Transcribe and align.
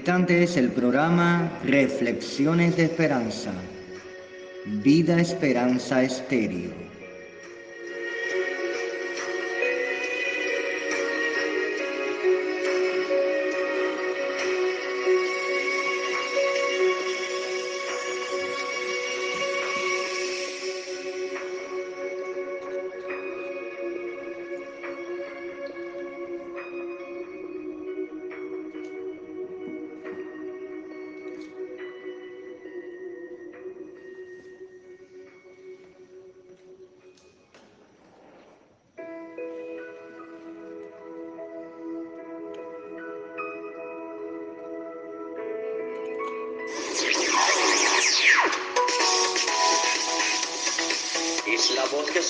Instantes 0.00 0.56
el 0.56 0.70
programa 0.70 1.60
Reflexiones 1.62 2.74
de 2.74 2.84
Esperanza. 2.84 3.52
Vida 4.64 5.20
Esperanza 5.20 6.02
Estéreo. 6.02 6.89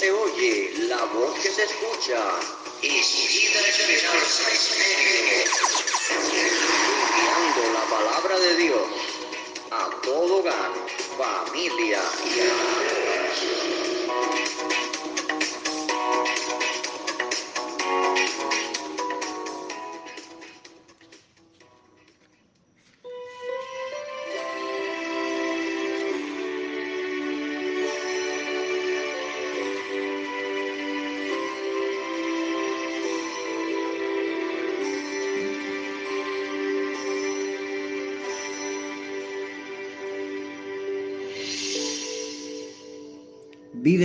Se 0.01 0.11
oye, 0.11 0.73
la 0.89 1.05
voz 1.13 1.39
que 1.41 1.51
se 1.51 1.65
escucha. 1.65 2.19
Es 2.81 3.29
vida 3.29 3.61
esperanza. 3.69 4.45
Enviando 6.09 7.63
la 7.75 7.85
palabra 7.91 8.39
de 8.39 8.55
Dios 8.55 8.89
a 9.71 9.91
todo 10.03 10.39
hogar, 10.39 10.73
familia 11.19 12.01
y 12.25 12.41
amigos. 14.09 14.50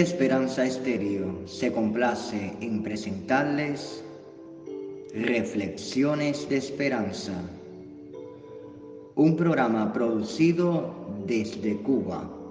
Esperanza 0.06 0.64
Estéreo 0.64 1.48
se 1.48 1.72
complace 1.72 2.54
en 2.62 2.84
presentarles 2.84 4.04
Reflexiones 5.16 6.48
de 6.48 6.58
Esperanza, 6.58 7.34
un 9.16 9.36
programa 9.36 9.92
producido 9.94 10.94
desde 11.26 11.78
Cuba. 11.78 12.45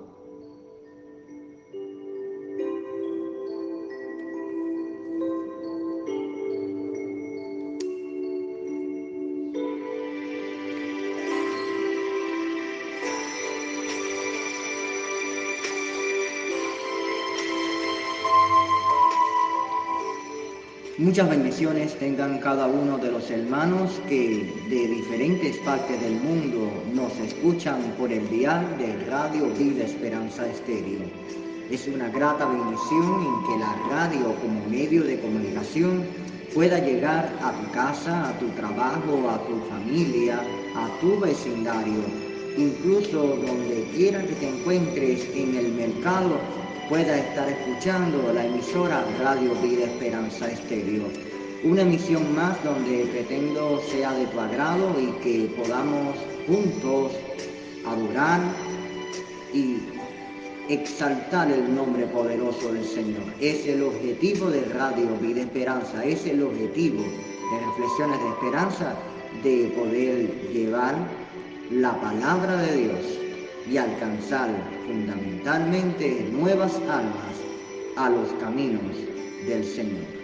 Muchas 21.05 21.29
bendiciones 21.29 21.99
tengan 21.99 22.39
cada 22.39 22.67
uno 22.67 22.97
de 22.97 23.13
los 23.13 23.31
hermanos 23.31 24.01
que 24.09 24.51
de 24.71 24.89
diferentes 24.89 25.55
partes 25.59 26.01
del 26.01 26.15
mundo 26.15 26.83
nos 26.95 27.13
escuchan 27.19 27.79
por 27.99 28.11
el 28.11 28.27
dial 28.31 28.67
de 28.79 29.05
Radio 29.11 29.51
Vida 29.51 29.85
Esperanza 29.85 30.49
Estéreo. 30.49 31.01
Es 31.71 31.87
una 31.89 32.09
grata 32.09 32.47
bendición 32.47 33.23
en 33.23 33.47
que 33.47 33.59
la 33.61 33.77
radio 33.91 34.35
como 34.41 34.67
medio 34.71 35.05
de 35.05 35.21
comunicación 35.21 36.05
pueda 36.55 36.79
llegar 36.79 37.31
a 37.43 37.53
tu 37.53 37.71
casa, 37.73 38.31
a 38.31 38.39
tu 38.39 38.49
trabajo, 38.53 39.29
a 39.29 39.47
tu 39.47 39.61
familia, 39.69 40.41
a 40.75 41.01
tu 41.03 41.21
vecindario, 41.21 42.01
incluso 42.57 43.37
donde 43.37 43.85
quiera 43.95 44.23
que 44.23 44.35
te 44.35 44.49
encuentres 44.49 45.27
en 45.35 45.57
el 45.57 45.73
mercado 45.73 46.39
pueda 46.89 47.19
estar 47.19 47.49
escuchando 47.49 48.33
la 48.33 48.47
emisora 48.47 49.05
Radio 49.21 49.55
Vida 49.63 49.85
Esperanza 49.85 50.51
Estéreo. 50.51 51.05
Una 51.65 51.83
emisión 51.83 52.35
más 52.35 52.63
donde 52.63 53.07
pretendo 53.07 53.81
sea 53.91 54.13
de 54.13 54.27
tu 54.27 54.39
agrado 54.39 54.95
y 55.01 55.07
que 55.23 55.55
podamos 55.57 56.17
juntos 56.47 57.13
adorar 57.87 58.41
y 59.55 59.79
exaltar 60.69 61.51
el 61.51 61.75
nombre 61.75 62.07
poderoso 62.07 62.73
del 62.73 62.85
Señor. 62.85 63.23
Es 63.41 63.67
el 63.67 63.83
objetivo 63.83 64.51
de 64.51 64.65
Radio 64.67 65.17
Vida 65.21 65.43
Esperanza, 65.43 66.05
es 66.05 66.27
el 66.27 66.43
objetivo 66.43 67.03
de 67.03 67.67
Reflexiones 67.67 68.21
de 68.21 68.29
Esperanza 68.29 68.95
de 69.43 69.73
poder 69.77 70.53
llevar 70.53 70.95
la 71.71 71.99
palabra 72.01 72.57
de 72.59 72.77
Dios 72.77 73.19
y 73.71 73.79
alcanzar 73.79 74.51
fundamentalmente 74.87 76.29
nuevas 76.31 76.75
almas 76.91 77.35
a 77.97 78.11
los 78.11 78.29
caminos 78.35 78.97
del 79.47 79.65
Señor. 79.65 80.24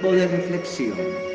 Tiempo 0.00 0.14
de 0.14 0.28
reflexión. 0.28 1.27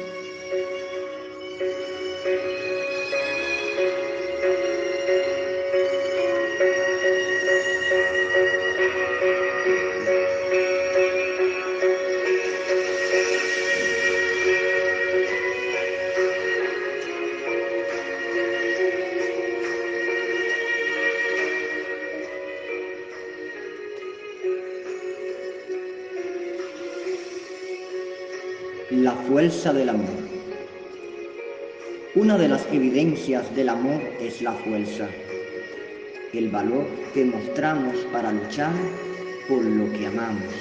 Fuerza 29.33 29.73
del 29.73 29.89
amor. 29.89 30.13
Una 32.13 32.37
de 32.37 32.47
las 32.47 32.67
evidencias 32.71 33.43
del 33.55 33.69
amor 33.69 33.99
es 34.21 34.43
la 34.43 34.51
fuerza, 34.51 35.07
el 36.33 36.49
valor 36.49 36.85
que 37.15 37.25
mostramos 37.25 37.95
para 38.11 38.31
luchar 38.31 38.71
por 39.49 39.63
lo 39.63 39.91
que 39.91 40.05
amamos. 40.05 40.53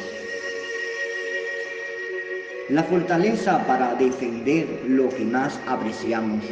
La 2.71 2.83
fortaleza 2.85 3.63
para 3.67 3.95
defender 3.97 4.67
lo 4.89 5.11
que 5.11 5.27
más 5.27 5.61
apreciamos, 5.67 6.43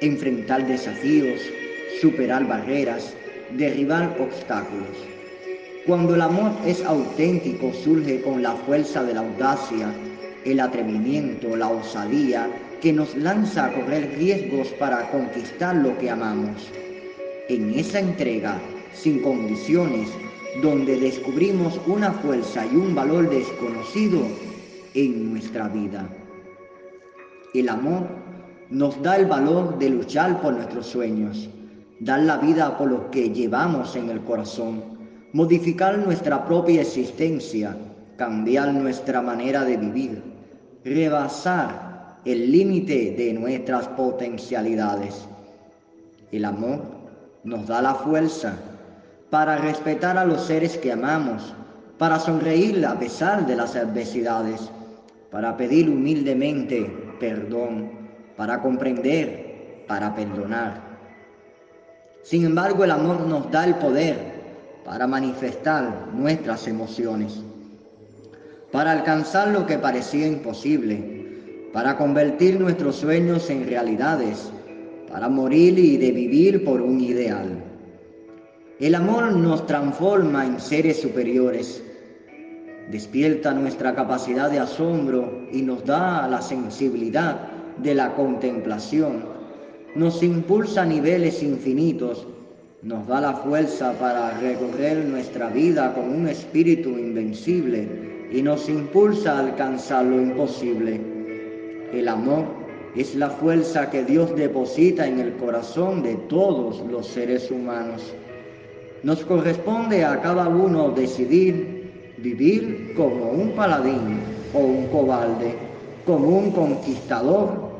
enfrentar 0.00 0.66
desafíos, 0.66 1.40
superar 2.00 2.48
barreras, 2.48 3.14
derribar 3.52 4.16
obstáculos. 4.18 4.96
Cuando 5.86 6.16
el 6.16 6.22
amor 6.22 6.50
es 6.66 6.84
auténtico 6.84 7.72
surge 7.72 8.20
con 8.22 8.42
la 8.42 8.54
fuerza 8.66 9.04
de 9.04 9.14
la 9.14 9.20
audacia, 9.20 9.94
el 10.44 10.60
atrevimiento, 10.60 11.56
la 11.56 11.68
osadía 11.68 12.48
que 12.80 12.92
nos 12.92 13.16
lanza 13.16 13.66
a 13.66 13.72
correr 13.72 14.14
riesgos 14.18 14.68
para 14.78 15.10
conquistar 15.10 15.76
lo 15.76 15.96
que 15.98 16.10
amamos. 16.10 16.68
En 17.48 17.74
esa 17.74 18.00
entrega, 18.00 18.60
sin 18.92 19.22
condiciones, 19.22 20.08
donde 20.62 20.98
descubrimos 20.98 21.80
una 21.86 22.12
fuerza 22.12 22.66
y 22.66 22.76
un 22.76 22.94
valor 22.94 23.30
desconocido, 23.30 24.26
en 24.94 25.32
nuestra 25.32 25.68
vida. 25.68 26.08
El 27.54 27.68
amor 27.68 28.08
nos 28.70 29.00
da 29.02 29.16
el 29.16 29.26
valor 29.26 29.78
de 29.78 29.90
luchar 29.90 30.40
por 30.40 30.54
nuestros 30.54 30.86
sueños, 30.86 31.48
dar 32.00 32.20
la 32.20 32.38
vida 32.38 32.76
por 32.76 32.90
lo 32.90 33.10
que 33.10 33.30
llevamos 33.30 33.96
en 33.96 34.10
el 34.10 34.20
corazón, 34.20 34.82
modificar 35.32 35.98
nuestra 35.98 36.44
propia 36.46 36.82
existencia, 36.82 37.76
cambiar 38.16 38.72
nuestra 38.72 39.22
manera 39.22 39.64
de 39.64 39.76
vivir, 39.76 40.31
rebasar 40.84 42.18
el 42.24 42.50
límite 42.52 43.14
de 43.16 43.32
nuestras 43.32 43.88
potencialidades. 43.88 45.26
El 46.30 46.44
amor 46.44 46.82
nos 47.44 47.66
da 47.66 47.82
la 47.82 47.94
fuerza 47.94 48.56
para 49.30 49.56
respetar 49.56 50.18
a 50.18 50.24
los 50.24 50.42
seres 50.42 50.76
que 50.78 50.92
amamos, 50.92 51.54
para 51.98 52.18
sonreír 52.18 52.84
a 52.86 52.98
pesar 52.98 53.46
de 53.46 53.56
las 53.56 53.76
adversidades, 53.76 54.70
para 55.30 55.56
pedir 55.56 55.88
humildemente 55.88 56.84
perdón, 57.18 57.90
para 58.36 58.60
comprender, 58.60 59.84
para 59.86 60.14
perdonar. 60.14 60.80
Sin 62.22 62.44
embargo, 62.44 62.84
el 62.84 62.90
amor 62.90 63.20
nos 63.20 63.50
da 63.50 63.64
el 63.64 63.76
poder 63.76 64.16
para 64.84 65.06
manifestar 65.06 66.08
nuestras 66.12 66.66
emociones, 66.66 67.40
para 68.72 68.90
alcanzar 68.92 69.48
lo 69.48 69.66
que 69.66 69.78
parecía 69.78 70.26
imposible, 70.26 71.68
para 71.74 71.96
convertir 71.98 72.58
nuestros 72.58 72.96
sueños 72.96 73.50
en 73.50 73.66
realidades, 73.66 74.50
para 75.10 75.28
morir 75.28 75.78
y 75.78 75.98
de 75.98 76.10
vivir 76.10 76.64
por 76.64 76.80
un 76.80 77.00
ideal. 77.00 77.62
El 78.80 78.94
amor 78.94 79.34
nos 79.34 79.66
transforma 79.66 80.46
en 80.46 80.58
seres 80.58 81.02
superiores, 81.02 81.84
despierta 82.90 83.52
nuestra 83.52 83.94
capacidad 83.94 84.50
de 84.50 84.58
asombro 84.58 85.46
y 85.52 85.60
nos 85.60 85.84
da 85.84 86.26
la 86.26 86.40
sensibilidad 86.40 87.48
de 87.76 87.94
la 87.94 88.14
contemplación, 88.14 89.24
nos 89.94 90.22
impulsa 90.22 90.82
a 90.82 90.86
niveles 90.86 91.42
infinitos, 91.42 92.26
nos 92.80 93.06
da 93.06 93.20
la 93.20 93.34
fuerza 93.34 93.92
para 94.00 94.30
recorrer 94.38 95.04
nuestra 95.04 95.50
vida 95.50 95.94
con 95.94 96.08
un 96.08 96.26
espíritu 96.26 96.88
invencible 96.88 98.11
y 98.32 98.42
nos 98.42 98.68
impulsa 98.68 99.36
a 99.36 99.40
alcanzar 99.40 100.06
lo 100.06 100.20
imposible. 100.20 101.00
El 101.92 102.08
amor 102.08 102.46
es 102.96 103.14
la 103.14 103.28
fuerza 103.28 103.90
que 103.90 104.04
Dios 104.04 104.34
deposita 104.34 105.06
en 105.06 105.20
el 105.20 105.34
corazón 105.34 106.02
de 106.02 106.14
todos 106.28 106.80
los 106.90 107.06
seres 107.06 107.50
humanos. 107.50 108.02
Nos 109.02 109.24
corresponde 109.24 110.04
a 110.04 110.20
cada 110.20 110.48
uno 110.48 110.90
decidir 110.90 111.82
vivir 112.18 112.94
como 112.96 113.30
un 113.30 113.50
paladín 113.52 114.20
o 114.54 114.58
un 114.58 114.86
cobarde, 114.86 115.54
como 116.06 116.28
un 116.28 116.50
conquistador 116.52 117.72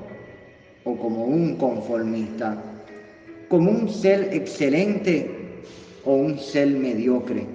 o 0.84 0.96
como 0.96 1.24
un 1.24 1.56
conformista, 1.56 2.60
como 3.48 3.70
un 3.70 3.88
ser 3.88 4.34
excelente 4.34 5.30
o 6.04 6.14
un 6.14 6.38
ser 6.38 6.68
mediocre. 6.68 7.46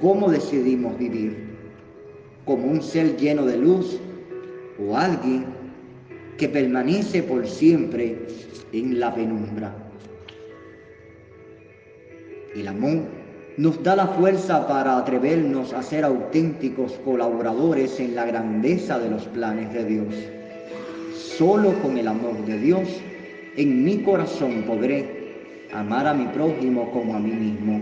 ¿Cómo 0.00 0.30
decidimos 0.30 0.98
vivir? 0.98 1.43
¿Como 2.44 2.66
un 2.66 2.82
ser 2.82 3.16
lleno 3.16 3.46
de 3.46 3.56
luz 3.56 3.98
o 4.78 4.96
alguien 4.96 5.46
que 6.36 6.48
permanece 6.48 7.22
por 7.22 7.46
siempre 7.46 8.18
en 8.72 9.00
la 9.00 9.14
penumbra? 9.14 9.74
El 12.54 12.68
amor 12.68 12.98
nos 13.56 13.82
da 13.82 13.96
la 13.96 14.08
fuerza 14.08 14.66
para 14.66 14.98
atrevernos 14.98 15.72
a 15.72 15.82
ser 15.82 16.04
auténticos 16.04 16.92
colaboradores 17.04 17.98
en 18.00 18.14
la 18.14 18.26
grandeza 18.26 18.98
de 18.98 19.10
los 19.10 19.24
planes 19.26 19.72
de 19.72 19.84
Dios. 19.84 20.14
Solo 21.14 21.72
con 21.80 21.96
el 21.96 22.08
amor 22.08 22.44
de 22.44 22.58
Dios 22.58 22.88
en 23.56 23.84
mi 23.84 23.98
corazón 23.98 24.64
podré 24.66 25.68
amar 25.72 26.06
a 26.06 26.14
mi 26.14 26.26
prójimo 26.26 26.90
como 26.90 27.14
a 27.14 27.20
mí 27.20 27.32
mismo, 27.32 27.80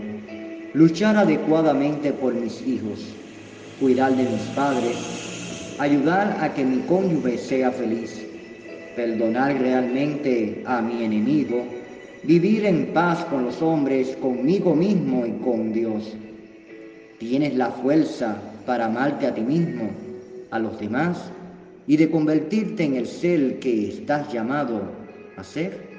luchar 0.73 1.17
adecuadamente 1.17 2.13
por 2.13 2.33
mis 2.33 2.65
hijos, 2.65 3.15
cuidar 3.79 4.15
de 4.15 4.23
mis 4.23 4.41
padres, 4.55 5.75
ayudar 5.79 6.37
a 6.41 6.53
que 6.53 6.63
mi 6.63 6.79
cónyuge 6.81 7.37
sea 7.37 7.71
feliz, 7.71 8.25
perdonar 8.95 9.59
realmente 9.59 10.63
a 10.65 10.81
mi 10.81 11.03
enemigo, 11.03 11.65
vivir 12.23 12.65
en 12.65 12.93
paz 12.93 13.23
con 13.25 13.45
los 13.45 13.61
hombres, 13.61 14.15
conmigo 14.21 14.75
mismo 14.75 15.25
y 15.25 15.31
con 15.43 15.73
Dios. 15.73 16.13
Tienes 17.19 17.55
la 17.55 17.71
fuerza 17.71 18.37
para 18.65 18.85
amarte 18.85 19.27
a 19.27 19.33
ti 19.33 19.41
mismo, 19.41 19.89
a 20.51 20.59
los 20.59 20.79
demás 20.79 21.31
y 21.87 21.97
de 21.97 22.09
convertirte 22.09 22.83
en 22.83 22.95
el 22.95 23.07
ser 23.07 23.59
que 23.59 23.89
estás 23.89 24.31
llamado 24.31 24.81
a 25.35 25.43
ser. 25.43 25.92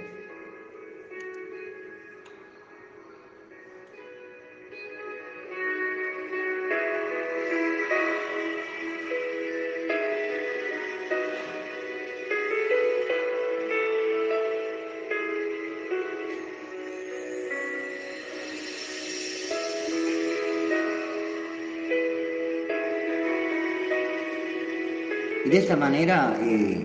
De 25.55 25.61
esta 25.61 25.77
manera, 25.77 26.37
eh, 26.43 26.85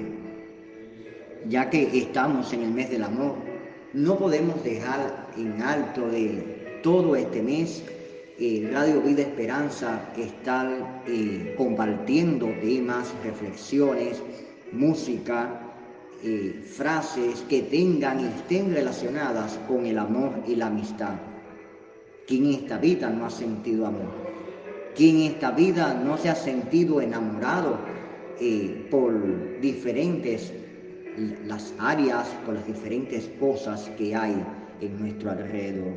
ya 1.47 1.71
que 1.71 1.89
estamos 1.97 2.53
en 2.53 2.61
el 2.61 2.69
mes 2.69 2.91
del 2.91 3.01
amor, 3.01 3.33
no 3.93 4.15
podemos 4.15 4.63
dejar 4.63 5.31
en 5.35 5.59
alto 5.59 6.07
de 6.07 6.79
todo 6.83 7.15
este 7.15 7.41
mes 7.41 7.83
eh, 8.37 8.69
Radio 8.71 9.01
Vida 9.01 9.23
Esperanza 9.23 10.13
estar 10.15 11.01
eh, 11.07 11.55
compartiendo 11.57 12.45
temas, 12.61 13.11
reflexiones, 13.23 14.21
música, 14.71 15.65
frases 16.67 17.43
que 17.49 17.63
tengan 17.63 18.19
y 18.19 18.25
estén 18.25 18.71
relacionadas 18.71 19.57
con 19.67 19.87
el 19.87 19.97
amor 19.97 20.43
y 20.45 20.55
la 20.55 20.67
amistad. 20.67 21.15
¿Quién 22.27 22.45
en 22.45 22.53
esta 22.53 22.77
vida 22.77 23.09
no 23.09 23.25
ha 23.25 23.31
sentido 23.31 23.87
amor? 23.87 24.11
¿Quién 24.95 25.21
en 25.21 25.31
esta 25.31 25.49
vida 25.49 25.95
no 25.95 26.17
se 26.17 26.29
ha 26.29 26.35
sentido 26.35 27.01
enamorado 27.01 27.98
eh, 28.39 28.87
por 28.89 29.59
diferentes 29.59 30.53
las 31.45 31.73
áreas, 31.79 32.27
por 32.45 32.55
las 32.55 32.65
diferentes 32.65 33.29
cosas 33.39 33.91
que 33.97 34.15
hay 34.15 34.41
en 34.79 34.99
nuestro 34.99 35.31
alrededor. 35.31 35.93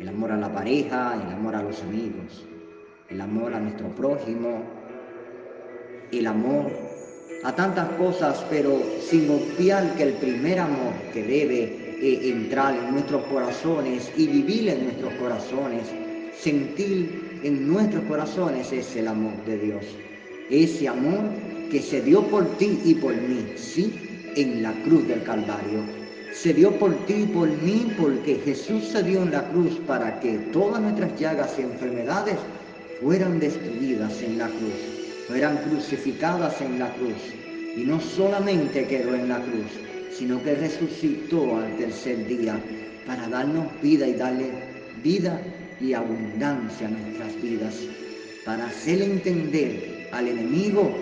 El 0.00 0.08
amor 0.08 0.32
a 0.32 0.36
la 0.36 0.52
pareja, 0.52 1.14
el 1.14 1.32
amor 1.32 1.54
a 1.54 1.62
los 1.62 1.80
amigos, 1.82 2.44
el 3.08 3.20
amor 3.20 3.54
a 3.54 3.60
nuestro 3.60 3.88
prójimo, 3.94 4.62
el 6.10 6.26
amor 6.26 6.72
a 7.44 7.54
tantas 7.54 7.88
cosas, 7.90 8.44
pero 8.50 8.80
sin 9.00 9.30
obviar 9.30 9.94
que 9.94 10.02
el 10.02 10.14
primer 10.14 10.58
amor 10.58 10.92
que 11.12 11.22
debe 11.22 11.62
eh, 12.00 12.30
entrar 12.30 12.74
en 12.74 12.90
nuestros 12.90 13.22
corazones 13.24 14.10
y 14.16 14.26
vivir 14.26 14.68
en 14.68 14.84
nuestros 14.84 15.14
corazones, 15.14 15.82
sentir 16.34 17.40
en 17.44 17.68
nuestros 17.68 18.02
corazones 18.04 18.72
es 18.72 18.96
el 18.96 19.06
amor 19.06 19.32
de 19.44 19.58
Dios 19.58 19.84
ese 20.52 20.86
amor 20.86 21.30
que 21.70 21.80
se 21.80 22.02
dio 22.02 22.22
por 22.26 22.46
ti 22.58 22.78
y 22.84 22.94
por 22.94 23.14
mí, 23.14 23.42
sí, 23.56 23.94
en 24.36 24.62
la 24.62 24.72
cruz 24.82 25.08
del 25.08 25.22
Calvario. 25.22 25.80
Se 26.34 26.52
dio 26.52 26.78
por 26.78 26.94
ti 27.06 27.14
y 27.22 27.26
por 27.26 27.48
mí 27.48 27.90
porque 27.98 28.36
Jesús 28.44 28.84
se 28.84 29.02
dio 29.02 29.22
en 29.22 29.30
la 29.30 29.48
cruz 29.48 29.80
para 29.86 30.20
que 30.20 30.32
todas 30.52 30.82
nuestras 30.82 31.18
llagas 31.18 31.54
y 31.58 31.62
enfermedades 31.62 32.36
fueran 33.00 33.40
destruidas 33.40 34.20
en 34.22 34.38
la 34.38 34.48
cruz, 34.48 35.26
fueran 35.26 35.56
crucificadas 35.68 36.60
en 36.60 36.78
la 36.78 36.92
cruz. 36.94 37.16
Y 37.74 37.84
no 37.84 37.98
solamente 37.98 38.86
quedó 38.86 39.14
en 39.14 39.30
la 39.30 39.40
cruz, 39.40 39.72
sino 40.14 40.42
que 40.42 40.54
resucitó 40.54 41.56
al 41.56 41.74
tercer 41.76 42.26
día 42.26 42.60
para 43.06 43.26
darnos 43.28 43.66
vida 43.80 44.06
y 44.06 44.14
darle 44.14 44.50
vida 45.02 45.40
y 45.80 45.94
abundancia 45.94 46.86
a 46.86 46.90
nuestras 46.90 47.42
vidas, 47.42 47.74
para 48.44 48.66
hacer 48.66 49.00
entender 49.00 50.01
al 50.12 50.28
enemigo 50.28 50.94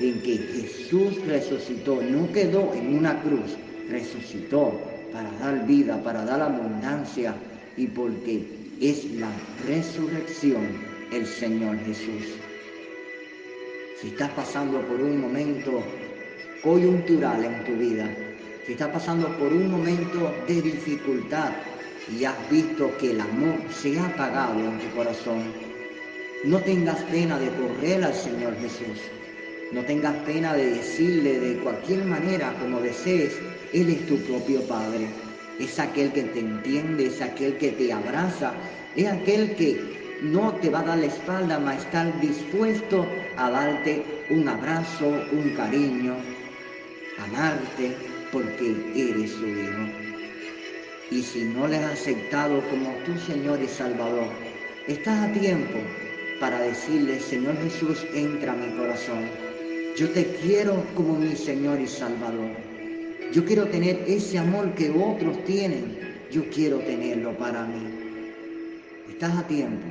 en 0.00 0.20
que 0.22 0.38
Jesús 0.38 1.24
resucitó, 1.26 2.02
no 2.02 2.30
quedó 2.32 2.72
en 2.74 2.98
una 2.98 3.20
cruz, 3.22 3.56
resucitó 3.88 4.80
para 5.12 5.30
dar 5.38 5.66
vida, 5.66 6.02
para 6.02 6.24
dar 6.24 6.42
abundancia 6.42 7.34
y 7.76 7.86
porque 7.86 8.42
es 8.80 9.04
la 9.12 9.30
resurrección 9.66 10.66
el 11.12 11.26
Señor 11.26 11.78
Jesús. 11.84 12.34
Si 14.00 14.08
estás 14.08 14.30
pasando 14.30 14.80
por 14.80 15.00
un 15.00 15.20
momento 15.20 15.82
coyuntural 16.62 17.44
en 17.44 17.64
tu 17.64 17.72
vida, 17.76 18.10
si 18.66 18.72
estás 18.72 18.88
pasando 18.88 19.28
por 19.38 19.52
un 19.52 19.70
momento 19.70 20.34
de 20.48 20.62
dificultad 20.62 21.52
y 22.10 22.24
has 22.24 22.50
visto 22.50 22.90
que 22.98 23.12
el 23.12 23.20
amor 23.20 23.56
se 23.70 23.98
ha 23.98 24.06
apagado 24.06 24.58
en 24.58 24.78
tu 24.78 24.96
corazón, 24.96 25.42
No 26.44 26.58
tengas 26.60 27.00
pena 27.04 27.38
de 27.38 27.48
correr 27.48 28.04
al 28.04 28.12
Señor 28.12 28.54
Jesús. 28.60 29.00
No 29.72 29.82
tengas 29.82 30.14
pena 30.26 30.52
de 30.52 30.74
decirle 30.74 31.40
de 31.40 31.56
cualquier 31.60 32.04
manera 32.04 32.54
como 32.60 32.82
desees, 32.82 33.38
Él 33.72 33.88
es 33.88 34.06
tu 34.06 34.18
propio 34.18 34.60
Padre. 34.64 35.08
Es 35.58 35.78
aquel 35.78 36.12
que 36.12 36.24
te 36.24 36.40
entiende, 36.40 37.06
es 37.06 37.22
aquel 37.22 37.56
que 37.56 37.70
te 37.70 37.90
abraza, 37.90 38.52
es 38.94 39.06
aquel 39.06 39.54
que 39.54 39.80
no 40.20 40.52
te 40.56 40.68
va 40.68 40.80
a 40.80 40.84
dar 40.84 40.98
la 40.98 41.06
espalda, 41.06 41.56
a 41.66 41.76
estar 41.76 42.20
dispuesto 42.20 43.06
a 43.38 43.50
darte 43.50 44.04
un 44.28 44.46
abrazo, 44.46 45.08
un 45.32 45.48
cariño, 45.56 46.14
amarte, 47.18 47.96
porque 48.30 48.76
eres 48.94 49.30
su 49.30 49.46
hijo. 49.46 49.88
Y 51.10 51.22
si 51.22 51.44
no 51.44 51.66
le 51.68 51.78
has 51.78 51.92
aceptado 51.92 52.60
como 52.68 52.90
tu 53.06 53.18
Señor 53.18 53.62
y 53.62 53.66
Salvador, 53.66 54.28
estás 54.86 55.30
a 55.30 55.32
tiempo 55.32 55.78
para 56.44 56.60
decirle, 56.60 57.18
Señor 57.20 57.56
Jesús, 57.56 58.06
entra 58.12 58.52
a 58.52 58.54
mi 58.54 58.76
corazón. 58.76 59.24
Yo 59.96 60.10
te 60.10 60.26
quiero 60.42 60.84
como 60.94 61.14
mi 61.14 61.34
Señor 61.34 61.80
y 61.80 61.86
Salvador. 61.86 62.50
Yo 63.32 63.46
quiero 63.46 63.66
tener 63.68 64.04
ese 64.06 64.38
amor 64.38 64.74
que 64.74 64.90
otros 64.90 65.42
tienen. 65.46 65.96
Yo 66.30 66.42
quiero 66.50 66.80
tenerlo 66.80 67.34
para 67.38 67.64
mí. 67.64 67.88
Estás 69.08 69.38
a 69.38 69.46
tiempo. 69.46 69.86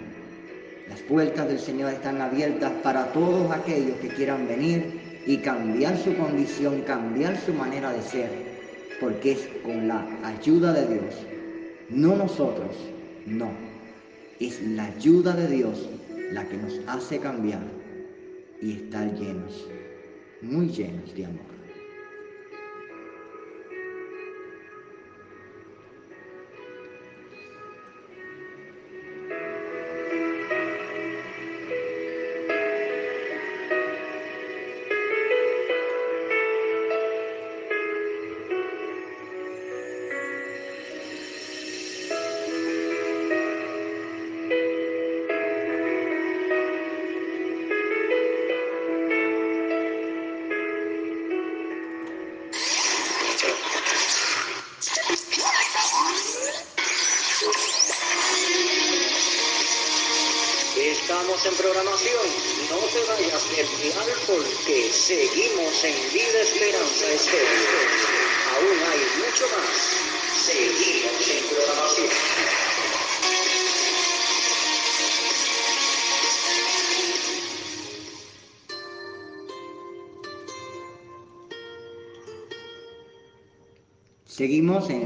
Las 0.90 1.00
puertas 1.00 1.48
del 1.48 1.58
Señor 1.58 1.92
están 1.92 2.22
abiertas 2.22 2.72
para 2.84 3.12
todos 3.14 3.52
aquellos 3.52 3.98
que 3.98 4.10
quieran 4.10 4.48
venir 4.48 5.24
y 5.26 5.38
cambiar 5.38 5.98
su 5.98 6.16
condición, 6.16 6.82
cambiar 6.82 7.36
su 7.44 7.52
manera 7.52 7.92
de 7.92 8.02
ser, 8.04 8.30
porque 9.02 9.32
es 9.32 9.50
con 9.64 9.88
la 9.88 10.06
ayuda 10.24 10.72
de 10.72 10.86
Dios, 10.86 11.16
no 11.90 12.16
nosotros, 12.16 12.76
no, 13.26 13.50
es 14.40 14.62
la 14.62 14.84
ayuda 14.84 15.34
de 15.34 15.48
Dios 15.48 15.90
la 16.32 16.48
que 16.48 16.58
nos 16.58 16.80
hace 16.88 17.20
cambiar 17.20 17.64
y 18.62 18.74
estar 18.74 19.14
llenos, 19.16 19.68
muy 20.42 20.70
llenos 20.70 21.14
de 21.16 21.26
amor. 21.26 21.63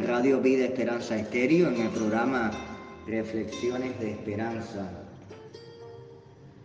Radio 0.08 0.40
Vida 0.40 0.64
Esperanza 0.64 1.18
Estéreo 1.18 1.68
en 1.68 1.82
el 1.82 1.90
programa 1.90 2.50
Reflexiones 3.06 4.00
de 4.00 4.12
Esperanza. 4.12 4.90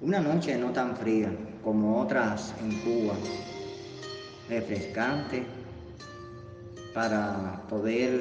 Una 0.00 0.20
noche 0.20 0.56
no 0.56 0.70
tan 0.70 0.96
fría 0.96 1.28
como 1.64 2.00
otras 2.00 2.54
en 2.60 2.70
Cuba, 2.82 3.14
refrescante 4.48 5.42
para 6.94 7.64
poder 7.68 8.12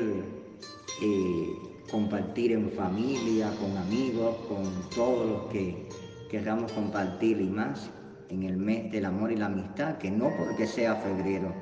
eh, 1.04 1.50
compartir 1.92 2.54
en 2.54 2.72
familia, 2.72 3.52
con 3.60 3.78
amigos, 3.78 4.36
con 4.48 4.90
todos 4.90 5.30
los 5.30 5.52
que 5.52 5.88
queramos 6.32 6.72
compartir 6.72 7.40
y 7.40 7.48
más 7.48 7.92
en 8.30 8.42
el 8.42 8.58
mes 8.58 8.92
del 8.92 9.06
amor 9.06 9.32
y 9.32 9.36
la 9.36 9.46
amistad, 9.46 10.00
que 10.00 10.10
no 10.10 10.32
porque 10.36 10.66
sea 10.66 10.96
febrero, 10.96 11.54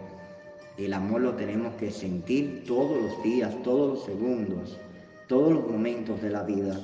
el 0.85 0.93
amor 0.93 1.21
lo 1.21 1.33
tenemos 1.33 1.75
que 1.75 1.91
sentir 1.91 2.63
todos 2.65 3.01
los 3.01 3.21
días, 3.21 3.53
todos 3.63 3.95
los 3.97 4.05
segundos, 4.05 4.79
todos 5.27 5.51
los 5.51 5.69
momentos 5.69 6.21
de 6.21 6.29
la 6.29 6.43
vida. 6.43 6.79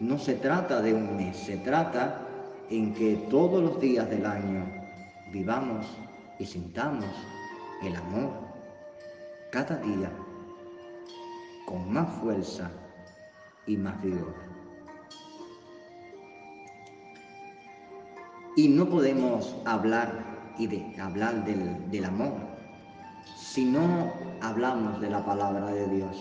No 0.00 0.18
se 0.18 0.34
trata 0.34 0.82
de 0.82 0.92
un 0.92 1.16
mes, 1.16 1.34
se 1.34 1.56
trata 1.58 2.26
en 2.68 2.92
que 2.92 3.16
todos 3.30 3.62
los 3.62 3.80
días 3.80 4.08
del 4.10 4.26
año 4.26 4.66
vivamos 5.32 5.86
y 6.38 6.44
sintamos 6.44 7.06
el 7.82 7.96
amor 7.96 8.32
cada 9.50 9.76
día 9.76 10.10
con 11.66 11.90
más 11.90 12.08
fuerza 12.20 12.70
y 13.66 13.78
más 13.78 14.00
vigor. 14.02 14.34
Y 18.56 18.68
no 18.68 18.86
podemos 18.90 19.56
hablar 19.64 20.52
y 20.58 20.66
de 20.66 21.00
hablar 21.00 21.46
del, 21.46 21.90
del 21.90 22.04
amor 22.04 22.49
si 23.52 23.64
no 23.64 24.12
hablamos 24.40 25.00
de 25.00 25.10
la 25.10 25.24
palabra 25.24 25.72
de 25.72 25.88
Dios. 25.88 26.16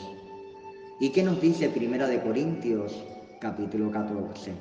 ¿Y 1.00 1.12
qué 1.12 1.22
nos 1.22 1.40
dice 1.40 1.70
Primera 1.70 2.08
de 2.08 2.24
Corintios 2.24 3.04
capítulo 3.40 3.92
14? 3.92 4.56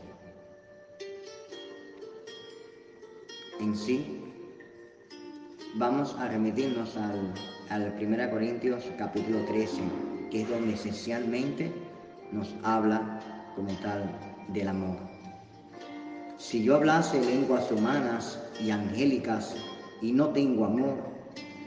En 3.60 3.74
sí, 3.74 4.22
vamos 5.76 6.14
a 6.18 6.28
remitirnos 6.28 6.94
al, 6.98 7.32
al 7.70 7.96
1 7.98 8.30
Corintios 8.30 8.84
capítulo 8.98 9.46
13, 9.46 9.80
que 10.30 10.42
es 10.42 10.50
donde 10.50 10.74
esencialmente 10.74 11.72
nos 12.32 12.54
habla 12.64 13.18
como 13.56 13.72
tal 13.76 14.10
del 14.48 14.68
amor. 14.68 14.98
Si 16.36 16.62
yo 16.62 16.76
hablase 16.76 17.18
lenguas 17.24 17.72
humanas 17.72 18.38
y 18.60 18.70
angélicas 18.70 19.56
y 20.02 20.12
no 20.12 20.28
tengo 20.28 20.66
amor, 20.66 21.17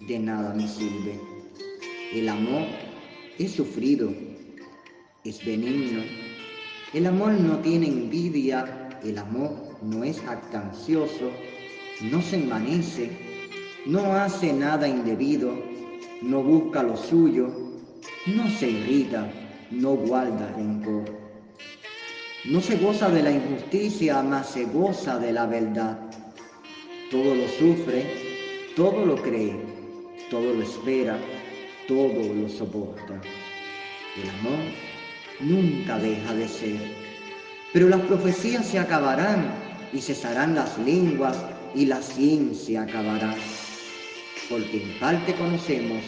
de 0.00 0.18
nada 0.18 0.54
me 0.54 0.68
sirve. 0.68 1.18
El 2.12 2.28
amor 2.28 2.62
es 3.38 3.52
sufrido, 3.52 4.12
es 5.24 5.44
benigno. 5.44 6.02
El 6.92 7.06
amor 7.06 7.32
no 7.32 7.58
tiene 7.58 7.88
envidia, 7.88 8.88
el 9.04 9.18
amor 9.18 9.78
no 9.82 10.04
es 10.04 10.20
jactancioso, 10.20 11.30
no 12.02 12.22
se 12.22 12.36
envanece, 12.36 13.10
no 13.86 14.14
hace 14.14 14.52
nada 14.52 14.88
indebido, 14.88 15.52
no 16.22 16.42
busca 16.42 16.82
lo 16.82 16.96
suyo, 16.96 17.48
no 18.26 18.48
se 18.50 18.70
irrita, 18.70 19.30
no 19.70 19.94
guarda 19.96 20.52
rencor. 20.56 21.04
No 22.44 22.60
se 22.60 22.76
goza 22.76 23.08
de 23.08 23.22
la 23.22 23.32
injusticia, 23.32 24.22
mas 24.22 24.50
se 24.50 24.64
goza 24.64 25.18
de 25.18 25.32
la 25.32 25.46
verdad. 25.46 25.98
Todo 27.10 27.34
lo 27.34 27.48
sufre, 27.48 28.04
todo 28.76 29.04
lo 29.04 29.16
cree, 29.16 29.75
todo 30.30 30.54
lo 30.54 30.62
espera, 30.62 31.18
todo 31.86 32.34
lo 32.34 32.48
soporta. 32.48 33.20
El 34.22 34.30
amor 34.30 34.58
nunca 35.40 35.98
deja 35.98 36.34
de 36.34 36.48
ser. 36.48 36.80
Pero 37.72 37.88
las 37.88 38.00
profecías 38.02 38.66
se 38.66 38.78
acabarán 38.78 39.52
y 39.92 40.00
cesarán 40.00 40.54
las 40.54 40.76
lenguas 40.78 41.36
y 41.74 41.86
la 41.86 42.00
ciencia 42.02 42.82
acabará. 42.82 43.34
Porque 44.48 44.82
en 44.82 44.98
parte 44.98 45.34
conocemos 45.34 46.02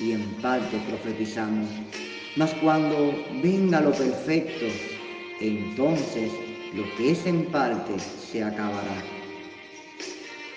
y 0.00 0.12
en 0.12 0.22
parte 0.42 0.78
profetizamos. 0.88 1.68
Mas 2.36 2.52
cuando 2.54 3.14
venga 3.42 3.80
lo 3.80 3.92
perfecto, 3.92 4.66
entonces 5.40 6.30
lo 6.74 6.84
que 6.96 7.12
es 7.12 7.26
en 7.26 7.46
parte 7.46 7.94
se 7.98 8.42
acabará. 8.42 9.02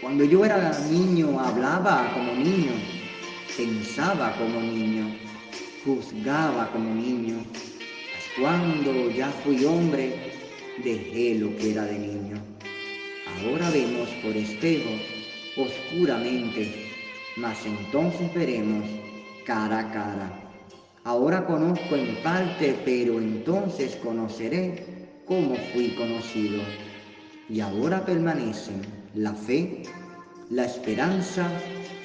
Cuando 0.01 0.23
yo 0.23 0.45
era 0.45 0.77
niño 0.91 1.39
hablaba 1.39 2.11
como 2.13 2.33
niño, 2.33 2.71
pensaba 3.57 4.37
como 4.37 4.61
niño, 4.61 5.15
juzgaba 5.83 6.71
como 6.71 6.93
niño. 6.93 7.43
Cuando 8.39 9.09
ya 9.09 9.31
fui 9.43 9.65
hombre, 9.65 10.13
dejé 10.83 11.39
lo 11.39 11.55
que 11.57 11.71
era 11.71 11.85
de 11.85 11.97
niño. 11.97 12.37
Ahora 13.41 13.71
vemos 13.71 14.09
por 14.21 14.37
espejo 14.37 14.91
oscuramente, 15.57 16.87
mas 17.35 17.57
entonces 17.65 18.31
veremos 18.35 18.85
cara 19.43 19.79
a 19.79 19.91
cara. 19.91 20.51
Ahora 21.03 21.47
conozco 21.47 21.95
en 21.95 22.15
parte, 22.17 22.79
pero 22.85 23.17
entonces 23.17 23.95
conoceré 24.03 24.85
como 25.25 25.55
fui 25.73 25.95
conocido. 25.95 26.61
Y 27.49 27.61
ahora 27.61 28.05
permanecen 28.05 28.81
la 29.15 29.33
fe, 29.33 29.81
la 30.51 30.65
esperanza 30.65 31.49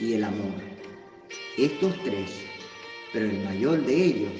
y 0.00 0.14
el 0.14 0.24
amor. 0.24 0.71
Estos 1.58 2.02
tres, 2.02 2.30
pero 3.12 3.26
el 3.26 3.38
mayor 3.40 3.84
de 3.84 4.06
ellos 4.06 4.32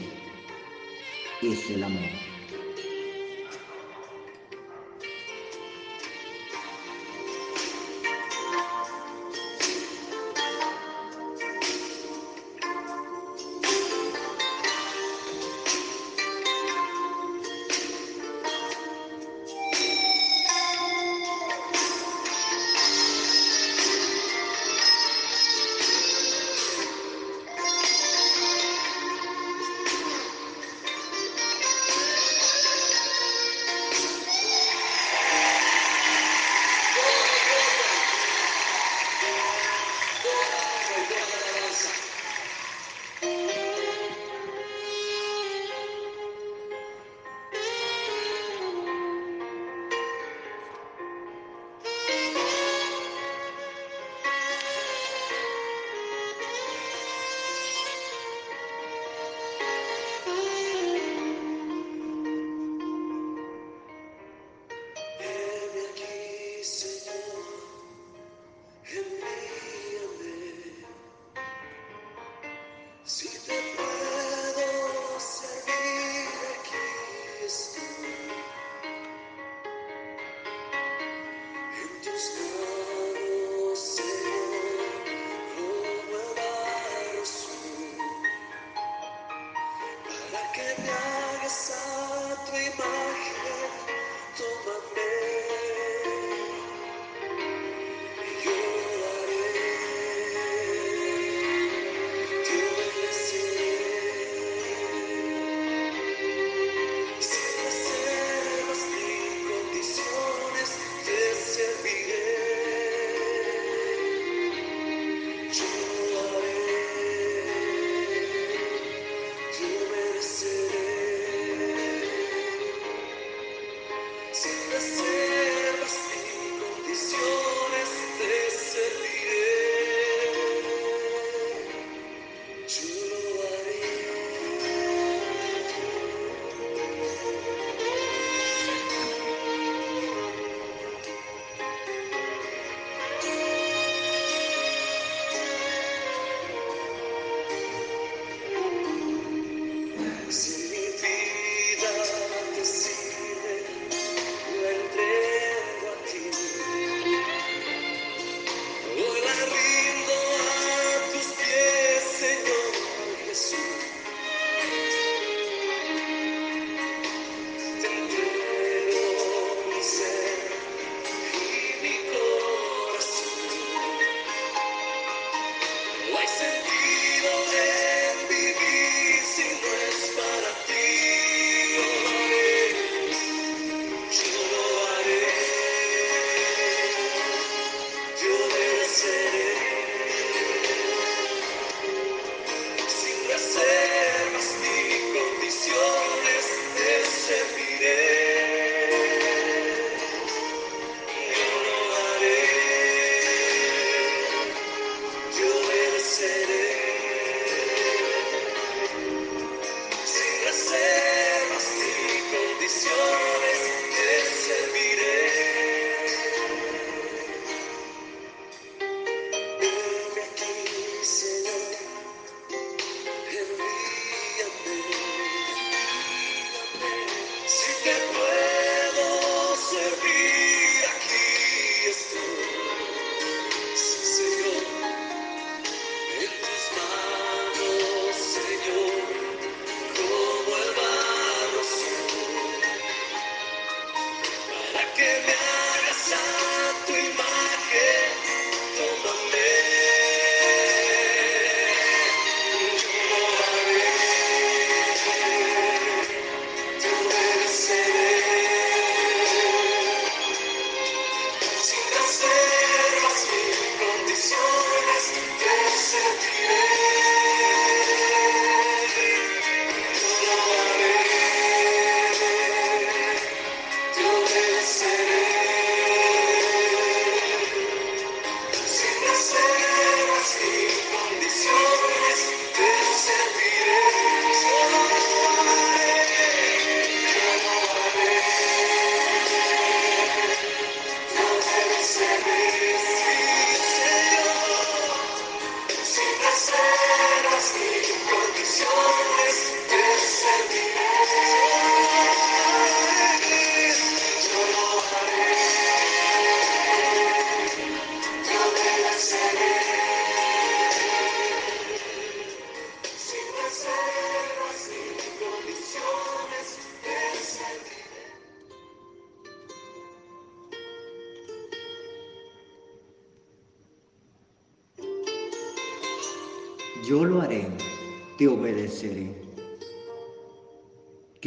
es 1.42 1.70
el 1.70 1.82
amor. 1.82 2.31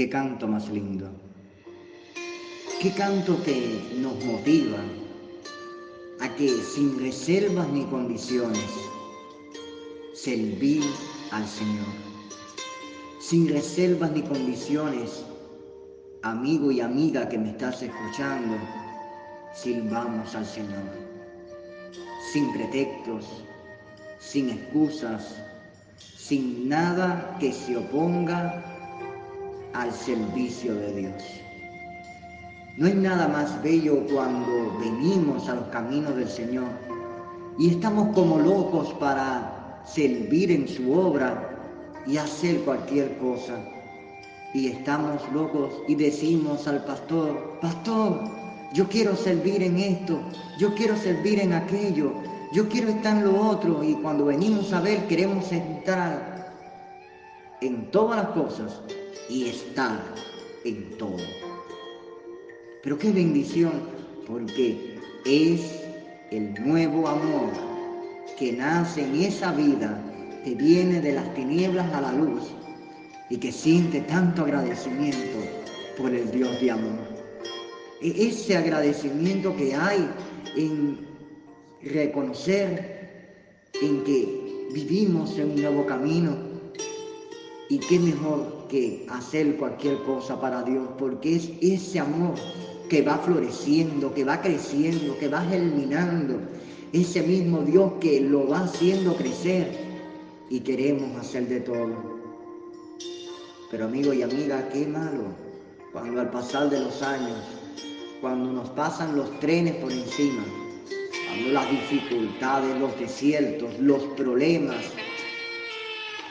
Qué 0.05 0.11
canto 0.11 0.47
más 0.47 0.69
lindo. 0.69 1.09
Qué 2.79 2.91
canto 2.91 3.41
que 3.41 3.81
nos 3.97 4.23
motiva 4.23 4.77
a 6.19 6.29
que 6.35 6.47
sin 6.47 6.99
reservas 6.99 7.67
ni 7.69 7.85
condiciones 7.85 8.69
servir 10.13 10.83
al 11.31 11.47
Señor. 11.47 11.87
Sin 13.19 13.49
reservas 13.49 14.11
ni 14.11 14.21
condiciones, 14.21 15.25
amigo 16.21 16.69
y 16.69 16.81
amiga 16.81 17.27
que 17.27 17.39
me 17.39 17.49
estás 17.49 17.81
escuchando, 17.81 18.57
silbamos 19.55 20.35
al 20.35 20.45
Señor. 20.45 20.85
Sin 22.31 22.53
pretextos, 22.53 23.25
sin 24.19 24.51
excusas, 24.51 25.35
sin 25.97 26.69
nada 26.69 27.37
que 27.39 27.51
se 27.51 27.75
oponga 27.75 28.74
al 29.75 29.91
servicio 29.91 30.73
de 30.73 30.93
Dios. 30.93 31.23
No 32.77 32.88
hay 32.88 32.93
nada 32.93 33.27
más 33.27 33.61
bello 33.61 34.05
cuando 34.11 34.77
venimos 34.79 35.47
a 35.49 35.55
los 35.55 35.65
caminos 35.67 36.15
del 36.15 36.29
Señor 36.29 36.67
y 37.57 37.69
estamos 37.69 38.13
como 38.13 38.39
locos 38.39 38.93
para 38.95 39.81
servir 39.85 40.51
en 40.51 40.67
su 40.67 40.91
obra 40.91 41.57
y 42.05 42.17
hacer 42.17 42.61
cualquier 42.61 43.17
cosa. 43.17 43.59
Y 44.53 44.67
estamos 44.67 45.21
locos 45.33 45.73
y 45.88 45.95
decimos 45.95 46.67
al 46.67 46.83
pastor, 46.85 47.59
pastor, 47.61 48.21
yo 48.73 48.88
quiero 48.88 49.15
servir 49.15 49.63
en 49.63 49.77
esto, 49.77 50.19
yo 50.57 50.73
quiero 50.75 50.95
servir 50.95 51.39
en 51.39 51.53
aquello, 51.53 52.13
yo 52.53 52.67
quiero 52.69 52.89
estar 52.89 53.17
en 53.17 53.25
lo 53.25 53.49
otro. 53.49 53.83
Y 53.83 53.95
cuando 53.95 54.25
venimos 54.25 54.71
a 54.71 54.81
ver 54.81 55.07
queremos 55.07 55.51
entrar 55.51 56.53
en 57.61 57.89
todas 57.91 58.17
las 58.17 58.27
cosas 58.29 58.81
y 59.29 59.45
estar 59.45 59.99
en 60.63 60.97
todo. 60.97 61.17
Pero 62.83 62.97
qué 62.97 63.11
bendición, 63.11 63.73
porque 64.27 64.99
es 65.25 65.61
el 66.31 66.53
nuevo 66.63 67.07
amor 67.07 67.49
que 68.38 68.53
nace 68.53 69.03
en 69.03 69.15
esa 69.15 69.51
vida, 69.53 69.99
que 70.43 70.55
viene 70.55 71.01
de 71.01 71.13
las 71.13 71.33
tinieblas 71.33 71.91
a 71.93 72.01
la 72.01 72.11
luz 72.13 72.43
y 73.29 73.38
que 73.38 73.51
siente 73.51 74.01
tanto 74.01 74.43
agradecimiento 74.43 75.39
por 75.97 76.13
el 76.13 76.29
Dios 76.31 76.59
de 76.61 76.71
amor. 76.71 76.99
E-, 78.01 78.27
ese 78.27 78.55
agradecimiento 78.57 79.55
que 79.55 79.73
hay 79.73 80.07
en 80.55 81.07
reconocer 81.81 82.95
en 83.81 84.03
que 84.03 84.67
vivimos 84.73 85.38
en 85.38 85.51
un 85.51 85.61
nuevo 85.61 85.85
camino 85.85 86.54
y 87.69 87.80
qué 87.80 87.99
mejor 87.99 88.67
que 88.69 89.06
hacer 89.10 89.58
cualquier 89.58 89.97
cosa 90.04 90.39
para 90.39 90.63
Dios, 90.63 90.88
porque 90.97 91.36
es 91.36 91.49
ese 91.62 91.99
amor 91.99 92.36
que 92.89 93.01
va 93.01 93.17
floreciendo, 93.17 94.13
que 94.13 94.23
va 94.23 94.41
creciendo, 94.41 95.17
que 95.17 95.28
va 95.28 95.41
germinando, 95.41 96.39
ese 96.93 97.23
mismo 97.23 97.62
Dios 97.62 97.93
que 97.99 98.21
lo 98.21 98.47
va 98.47 98.62
haciendo 98.62 99.15
crecer. 99.15 99.84
Y 100.49 100.60
queremos 100.60 101.19
hacer 101.19 101.47
de 101.47 101.62
todo. 101.62 102.19
Pero 103.71 103.86
amigo 103.86 104.13
y 104.13 104.21
amiga, 104.21 104.69
qué 104.69 104.86
malo. 104.86 105.23
Cuando 105.91 106.21
al 106.21 106.30
pasar 106.30 106.69
de 106.69 106.80
los 106.82 107.01
años, 107.01 107.39
cuando 108.21 108.51
nos 108.51 108.69
pasan 108.69 109.15
los 109.15 109.39
trenes 109.39 109.75
por 109.78 109.91
encima, 109.91 110.45
cuando 111.28 111.49
las 111.51 111.71
dificultades, 111.71 112.80
los 112.80 112.97
desiertos, 112.99 113.80
los 113.80 114.04
problemas, 114.15 114.86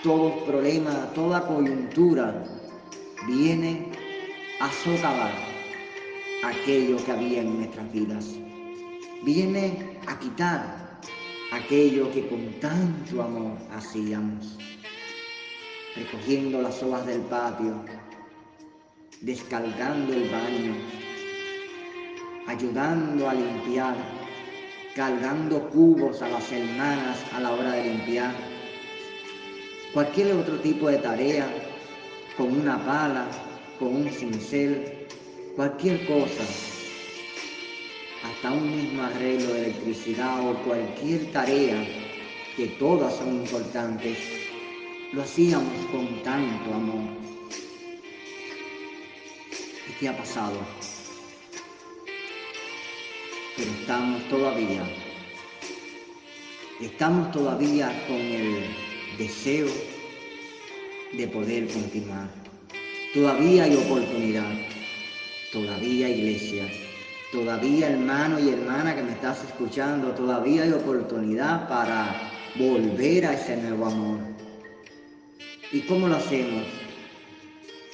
todo 0.04 0.44
problema, 0.44 1.10
toda 1.14 1.46
coyuntura 1.46 2.44
viene 3.26 3.88
a 4.60 4.70
socavar 4.70 5.32
aquello 6.44 7.02
que 7.02 7.10
había 7.10 7.40
en 7.40 7.56
nuestras 7.56 7.90
vidas. 7.90 8.26
Viene 9.24 9.98
a 10.06 10.18
quitar 10.18 11.00
aquello 11.52 12.12
que 12.12 12.28
con 12.28 12.52
tanto 12.60 13.22
amor 13.22 13.56
hacíamos. 13.74 14.58
Recogiendo 15.96 16.60
las 16.60 16.82
hojas 16.82 17.06
del 17.06 17.22
patio, 17.22 17.82
descargando 19.22 20.12
el 20.12 20.28
baño, 20.28 20.74
ayudando 22.46 23.30
a 23.30 23.32
limpiar, 23.32 23.96
cargando 24.94 25.70
cubos 25.70 26.20
a 26.20 26.28
las 26.28 26.52
hermanas 26.52 27.24
a 27.32 27.40
la 27.40 27.52
hora 27.52 27.72
de 27.72 27.84
limpiar 27.84 28.53
cualquier 29.94 30.32
otro 30.32 30.58
tipo 30.58 30.88
de 30.88 30.98
tarea, 30.98 31.46
con 32.36 32.50
una 32.60 32.84
pala, 32.84 33.28
con 33.78 33.94
un 33.94 34.10
cincel, 34.10 35.06
cualquier 35.54 36.04
cosa, 36.04 36.42
hasta 38.24 38.52
un 38.52 38.74
mismo 38.76 39.04
arreglo 39.04 39.54
de 39.54 39.66
electricidad 39.66 40.50
o 40.50 40.54
cualquier 40.64 41.30
tarea, 41.30 41.86
que 42.56 42.66
todas 42.66 43.14
son 43.14 43.36
importantes, 43.36 44.18
lo 45.12 45.22
hacíamos 45.22 45.86
con 45.92 46.22
tanto 46.24 46.74
amor. 46.74 47.10
¿Y 49.88 49.92
qué 50.00 50.08
ha 50.08 50.16
pasado? 50.16 50.58
Pero 53.56 53.70
estamos 53.70 54.28
todavía, 54.28 54.82
estamos 56.80 57.30
todavía 57.30 58.04
con 58.08 58.16
el 58.16 58.93
deseo 59.16 59.66
de 61.12 61.28
poder 61.28 61.68
continuar. 61.68 62.28
Todavía 63.12 63.64
hay 63.64 63.76
oportunidad, 63.76 64.52
todavía 65.52 66.08
iglesia, 66.08 66.68
todavía 67.30 67.90
hermano 67.90 68.40
y 68.40 68.48
hermana 68.50 68.94
que 68.96 69.02
me 69.02 69.12
estás 69.12 69.44
escuchando, 69.44 70.10
todavía 70.10 70.64
hay 70.64 70.72
oportunidad 70.72 71.68
para 71.68 72.32
volver 72.56 73.26
a 73.26 73.34
ese 73.34 73.56
nuevo 73.56 73.86
amor. 73.86 74.18
¿Y 75.72 75.80
cómo 75.82 76.08
lo 76.08 76.16
hacemos? 76.16 76.64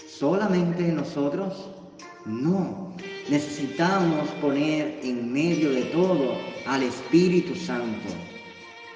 ¿Solamente 0.08 0.82
nosotros? 0.84 1.70
No, 2.24 2.94
necesitamos 3.28 4.28
poner 4.40 5.00
en 5.02 5.32
medio 5.32 5.70
de 5.70 5.82
todo 5.84 6.38
al 6.66 6.82
Espíritu 6.82 7.54
Santo 7.54 8.08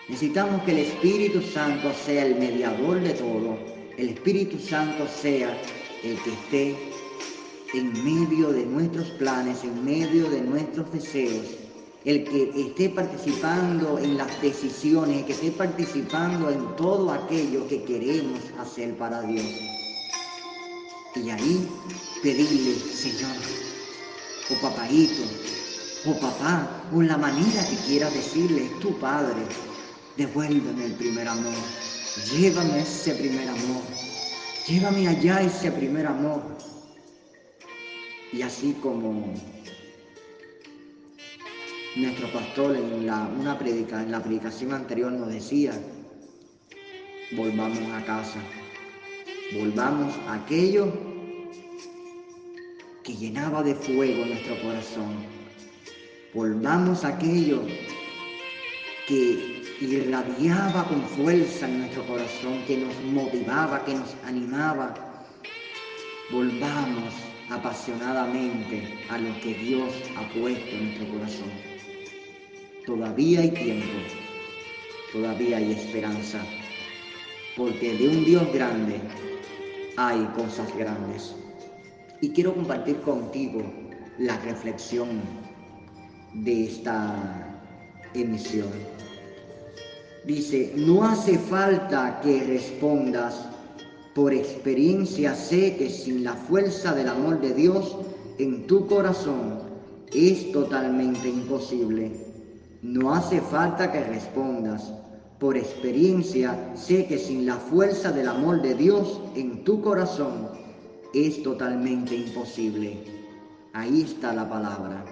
Necesitamos 0.09 0.63
que 0.65 0.73
el 0.73 0.79
Espíritu 0.81 1.41
Santo 1.41 1.91
sea 1.95 2.27
el 2.27 2.35
mediador 2.35 3.01
de 3.01 3.15
todo, 3.15 3.57
el 3.97 4.11
Espíritu 4.11 4.59
Santo 4.59 5.07
sea 5.09 5.57
el 6.03 6.19
que 6.23 6.31
esté 6.31 6.77
en 7.73 8.05
medio 8.05 8.53
de 8.53 8.67
nuestros 8.67 9.09
planes, 9.13 9.65
en 9.65 9.83
medio 9.83 10.29
de 10.29 10.43
nuestros 10.43 10.93
deseos, 10.93 11.47
el 12.05 12.23
que 12.25 12.53
esté 12.55 12.91
participando 12.91 13.99
en 13.99 14.19
las 14.19 14.43
decisiones, 14.43 15.21
el 15.21 15.25
que 15.25 15.33
esté 15.33 15.51
participando 15.53 16.51
en 16.51 16.77
todo 16.77 17.11
aquello 17.11 17.67
que 17.67 17.83
queremos 17.85 18.41
hacer 18.61 18.95
para 18.99 19.23
Dios. 19.23 19.47
Y 21.17 21.31
ahí 21.31 21.67
pedirle, 22.23 22.75
Señor, 22.75 23.37
o 24.51 24.55
papaito, 24.61 25.23
o 26.05 26.21
papá, 26.21 26.85
o 26.93 27.01
la 27.01 27.17
manera 27.17 27.67
que 27.67 27.77
quieras 27.87 28.13
decirle, 28.13 28.67
es 28.67 28.81
tu 28.81 28.99
Padre, 28.99 29.41
Devuélveme 30.17 30.87
el 30.87 30.93
primer 30.93 31.27
amor. 31.27 31.55
Llévame 32.31 32.81
ese 32.81 33.15
primer 33.17 33.49
amor. 33.49 33.83
Llévame 34.69 35.09
allá 35.09 35.43
ese 35.43 35.73
primer 35.73 36.07
amor. 36.07 36.41
Y 38.33 38.43
así 38.43 38.77
como 38.81 39.35
nuestro 41.97 42.33
pastor 42.33 42.77
en 42.77 43.07
la, 43.07 43.29
una 43.39 43.59
predica, 43.59 44.03
en 44.03 44.13
la 44.13 44.23
predicación 44.23 44.73
anterior 44.73 45.11
nos 45.11 45.29
decía, 45.29 45.73
volvamos 47.33 47.93
a 47.93 48.05
casa, 48.05 48.39
volvamos 49.59 50.15
a 50.29 50.35
aquello 50.35 50.93
que 53.03 53.15
llenaba 53.17 53.63
de 53.63 53.75
fuego 53.75 54.25
nuestro 54.25 54.61
corazón, 54.63 55.27
volvamos 56.33 57.05
a 57.05 57.09
aquello 57.09 57.63
que 59.07 59.54
irradiaba 59.81 60.85
con 60.89 61.03
fuerza 61.03 61.67
en 61.67 61.81
nuestro 61.81 62.07
corazón, 62.07 62.63
que 62.67 62.79
nos 62.79 62.95
motivaba, 63.05 63.85
que 63.85 63.95
nos 63.95 64.15
animaba. 64.25 64.95
Volvamos 66.31 67.15
apasionadamente 67.51 68.99
a 69.11 69.19
lo 69.19 69.39
que 69.41 69.55
Dios 69.55 69.93
ha 70.17 70.29
puesto 70.33 70.71
en 70.71 70.85
nuestro 70.87 71.09
corazón. 71.09 71.51
Todavía 72.87 73.41
hay 73.41 73.51
tiempo, 73.51 73.93
todavía 75.13 75.59
hay 75.59 75.73
esperanza, 75.73 76.45
porque 77.57 77.95
de 77.95 78.09
un 78.09 78.25
Dios 78.25 78.53
grande 78.53 79.01
hay 79.97 80.25
cosas 80.37 80.75
grandes. 80.77 81.35
Y 82.21 82.31
quiero 82.31 82.55
compartir 82.55 83.01
contigo 83.01 83.63
la 84.19 84.37
reflexión 84.39 85.23
de 86.35 86.65
esta 86.65 87.61
emisión. 88.15 88.69
Dice, 90.27 90.73
no 90.75 91.05
hace 91.05 91.39
falta 91.39 92.21
que 92.23 92.43
respondas. 92.45 93.47
Por 94.15 94.33
experiencia 94.33 95.35
sé 95.35 95.77
que 95.77 95.91
sin 95.91 96.25
la 96.25 96.33
fuerza 96.33 96.95
del 96.95 97.09
amor 97.09 97.41
de 97.41 97.53
Dios 97.53 97.97
en 98.39 98.67
tu 98.67 98.87
corazón 98.87 99.59
es 100.13 100.51
totalmente 100.53 101.29
imposible. 101.29 102.13
No 102.81 103.13
hace 103.13 103.41
falta 103.41 103.93
que 103.93 104.03
respondas. 104.03 104.95
Por 105.39 105.59
experiencia 105.59 106.73
sé 106.75 107.07
que 107.07 107.19
sin 107.19 107.45
la 107.45 107.57
fuerza 107.57 108.11
del 108.11 108.29
amor 108.29 108.63
de 108.63 108.75
Dios 108.75 109.21
en 109.35 109.63
tu 109.65 109.83
corazón 109.83 110.49
es 111.13 111.43
totalmente 111.43 112.15
imposible. 112.17 113.05
Ahí 113.75 114.03
está 114.03 114.33
la 114.33 114.49
palabra. 114.49 115.05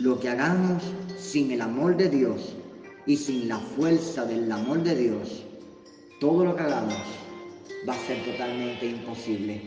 Lo 0.00 0.18
que 0.18 0.28
hagamos 0.28 0.82
sin 1.18 1.52
el 1.52 1.60
amor 1.60 1.96
de 1.96 2.08
Dios 2.08 2.56
y 3.06 3.16
sin 3.16 3.48
la 3.48 3.58
fuerza 3.58 4.24
del 4.24 4.50
amor 4.50 4.82
de 4.82 4.96
Dios, 4.96 5.44
todo 6.20 6.44
lo 6.44 6.56
que 6.56 6.62
hagamos 6.62 6.98
va 7.88 7.94
a 7.94 8.06
ser 8.06 8.22
totalmente 8.24 8.86
imposible. 8.86 9.62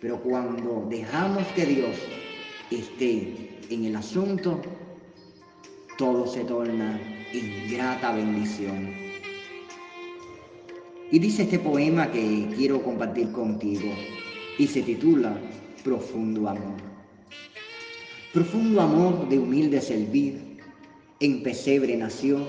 Pero 0.00 0.20
cuando 0.22 0.86
dejamos 0.88 1.46
que 1.48 1.66
Dios 1.66 1.96
esté 2.70 3.58
en 3.70 3.84
el 3.84 3.96
asunto, 3.96 4.60
todo 5.98 6.26
se 6.26 6.44
torna 6.44 7.00
en 7.32 7.70
grata 7.70 8.12
bendición. 8.12 8.94
Y 11.10 11.18
dice 11.18 11.42
este 11.42 11.58
poema 11.58 12.10
que 12.10 12.48
quiero 12.56 12.82
compartir 12.82 13.30
contigo 13.32 13.92
y 14.58 14.66
se 14.66 14.82
titula 14.82 15.36
Profundo 15.84 16.48
Amor. 16.48 16.92
Profundo 18.32 18.80
amor 18.80 19.28
de 19.28 19.38
humilde 19.38 19.80
servir, 19.80 20.51
en 21.22 21.40
pesebre 21.40 21.96
nació, 21.96 22.40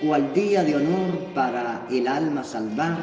cual 0.00 0.34
día 0.34 0.64
de 0.64 0.74
honor 0.74 1.18
para 1.34 1.86
el 1.88 2.08
alma 2.08 2.42
salvar, 2.42 2.98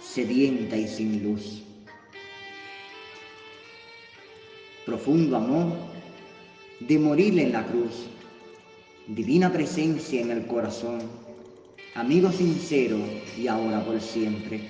sedienta 0.00 0.78
y 0.78 0.88
sin 0.88 1.22
luz. 1.22 1.62
Profundo 4.86 5.36
amor 5.36 5.74
de 6.80 6.98
morir 6.98 7.38
en 7.38 7.52
la 7.52 7.66
cruz, 7.66 8.06
divina 9.08 9.52
presencia 9.52 10.22
en 10.22 10.30
el 10.30 10.46
corazón, 10.46 11.02
amigo 11.94 12.32
sincero 12.32 12.96
y 13.36 13.46
ahora 13.46 13.84
por 13.84 14.00
siempre. 14.00 14.62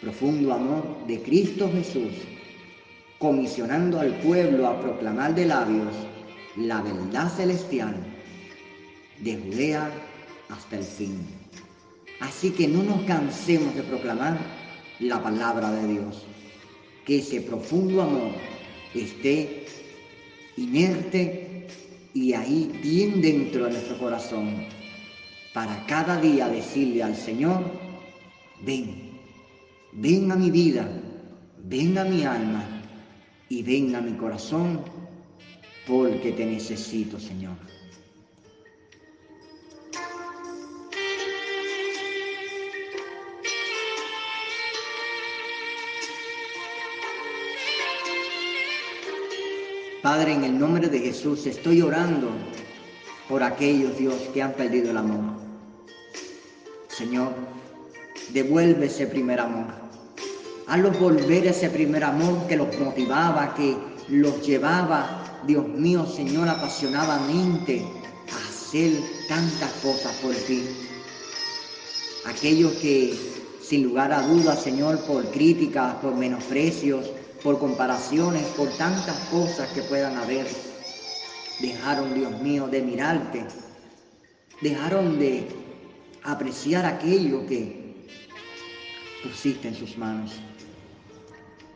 Profundo 0.00 0.52
amor 0.52 1.06
de 1.06 1.22
Cristo 1.22 1.70
Jesús, 1.72 2.14
comisionando 3.20 4.00
al 4.00 4.12
pueblo 4.18 4.66
a 4.66 4.80
proclamar 4.80 5.36
de 5.36 5.46
labios 5.46 5.94
la 6.56 6.82
verdad 6.82 7.28
celestial, 7.28 8.09
de 9.20 9.36
Judea 9.36 9.90
hasta 10.48 10.76
el 10.76 10.84
fin. 10.84 11.18
Así 12.20 12.50
que 12.50 12.68
no 12.68 12.82
nos 12.82 13.02
cansemos 13.02 13.74
de 13.74 13.82
proclamar 13.82 14.38
la 14.98 15.22
palabra 15.22 15.70
de 15.72 15.92
Dios, 15.94 16.24
que 17.06 17.18
ese 17.18 17.40
profundo 17.40 18.02
amor 18.02 18.32
esté 18.94 19.66
inerte 20.56 21.66
y 22.12 22.34
ahí 22.34 22.70
bien 22.82 23.22
dentro 23.22 23.64
de 23.64 23.72
nuestro 23.72 23.98
corazón, 23.98 24.66
para 25.54 25.84
cada 25.86 26.20
día 26.20 26.48
decirle 26.48 27.02
al 27.02 27.16
Señor, 27.16 27.64
ven, 28.62 29.18
ven 29.92 30.30
a 30.30 30.36
mi 30.36 30.50
vida, 30.50 30.88
ven 31.64 31.96
a 31.98 32.04
mi 32.04 32.24
alma 32.24 32.64
y 33.48 33.62
ven 33.62 33.94
a 33.94 34.00
mi 34.00 34.12
corazón, 34.12 34.82
porque 35.86 36.32
te 36.32 36.44
necesito, 36.44 37.18
Señor. 37.18 37.56
Padre, 50.02 50.32
en 50.32 50.44
el 50.44 50.58
nombre 50.58 50.88
de 50.88 50.98
Jesús 50.98 51.44
estoy 51.46 51.82
orando 51.82 52.30
por 53.28 53.42
aquellos, 53.42 53.98
Dios, 53.98 54.14
que 54.32 54.42
han 54.42 54.54
perdido 54.54 54.92
el 54.92 54.96
amor. 54.96 55.34
Señor, 56.88 57.34
devuelve 58.32 58.86
ese 58.86 59.06
primer 59.06 59.40
amor. 59.40 59.66
Hazlos 60.66 60.98
volver 60.98 61.46
ese 61.46 61.68
primer 61.68 62.02
amor 62.02 62.46
que 62.46 62.56
los 62.56 62.78
motivaba, 62.78 63.54
que 63.54 63.76
los 64.08 64.40
llevaba, 64.46 65.42
Dios 65.46 65.68
mío, 65.68 66.06
Señor, 66.06 66.48
apasionadamente 66.48 67.84
a 68.32 68.48
hacer 68.48 68.92
tantas 69.28 69.70
cosas 69.82 70.14
por 70.22 70.34
ti. 70.34 70.64
Aquellos 72.24 72.72
que, 72.74 73.14
sin 73.62 73.82
lugar 73.82 74.12
a 74.12 74.22
dudas, 74.22 74.62
Señor, 74.62 74.98
por 75.00 75.30
críticas, 75.30 75.96
por 75.96 76.14
menosprecios, 76.14 77.10
por 77.42 77.58
comparaciones, 77.58 78.44
por 78.56 78.68
tantas 78.76 79.16
cosas 79.30 79.68
que 79.70 79.82
puedan 79.82 80.16
haber. 80.16 80.46
Dejaron, 81.60 82.14
Dios 82.14 82.40
mío, 82.40 82.68
de 82.68 82.82
mirarte. 82.82 83.44
Dejaron 84.60 85.18
de 85.18 85.48
apreciar 86.22 86.84
aquello 86.84 87.46
que 87.46 88.06
pusiste 89.22 89.68
en 89.68 89.74
sus 89.74 89.96
manos. 89.96 90.32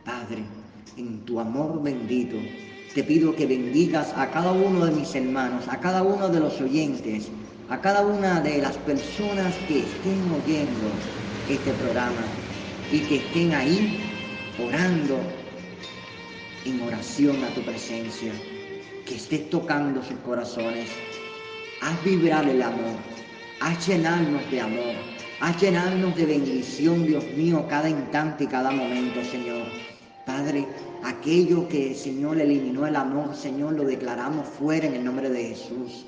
Padre, 0.03 0.43
en 0.97 1.25
tu 1.25 1.39
amor 1.39 1.81
bendito, 1.81 2.37
te 2.93 3.03
pido 3.03 3.35
que 3.35 3.45
bendigas 3.45 4.13
a 4.15 4.29
cada 4.31 4.51
uno 4.51 4.85
de 4.85 4.91
mis 4.91 5.13
hermanos, 5.15 5.67
a 5.67 5.79
cada 5.79 6.03
uno 6.03 6.29
de 6.29 6.39
los 6.39 6.61
oyentes, 6.61 7.27
a 7.69 7.81
cada 7.81 8.05
una 8.05 8.39
de 8.41 8.61
las 8.61 8.77
personas 8.77 9.53
que 9.67 9.79
estén 9.79 10.21
oyendo 10.31 10.89
este 11.49 11.73
programa 11.73 12.21
y 12.91 12.99
que 12.99 13.17
estén 13.17 13.53
ahí 13.53 13.99
orando 14.63 15.19
en 16.65 16.81
oración 16.81 17.43
a 17.43 17.53
tu 17.53 17.61
presencia, 17.61 18.33
que 19.05 19.15
estés 19.15 19.49
tocando 19.49 20.01
sus 20.03 20.17
corazones. 20.19 20.89
Haz 21.81 22.03
vibrar 22.03 22.47
el 22.49 22.61
amor, 22.61 22.97
haz 23.61 23.87
llenarnos 23.87 24.49
de 24.49 24.61
amor, 24.61 24.95
haz 25.39 25.61
llenarnos 25.61 26.15
de 26.15 26.25
bendición, 26.25 27.05
Dios 27.05 27.23
mío, 27.35 27.65
cada 27.69 27.89
instante 27.89 28.45
y 28.45 28.47
cada 28.47 28.71
momento, 28.71 29.23
Señor. 29.23 29.67
Padre, 30.25 30.65
aquello 31.03 31.67
que 31.67 31.93
Señor 31.93 32.41
eliminó 32.41 32.87
el 32.87 32.95
amor, 32.95 33.35
Señor, 33.35 33.73
lo 33.73 33.83
declaramos 33.83 34.47
fuera 34.47 34.87
en 34.87 34.95
el 34.95 35.03
nombre 35.03 35.29
de 35.29 35.49
Jesús. 35.49 36.07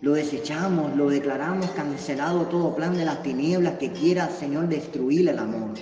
Lo 0.00 0.14
desechamos, 0.14 0.96
lo 0.96 1.10
declaramos 1.10 1.68
cancelado 1.70 2.46
todo 2.46 2.74
plan 2.74 2.96
de 2.96 3.04
las 3.04 3.22
tinieblas 3.22 3.76
que 3.76 3.92
quiera, 3.92 4.30
Señor, 4.30 4.68
destruir 4.68 5.28
el 5.28 5.38
amor. 5.38 5.74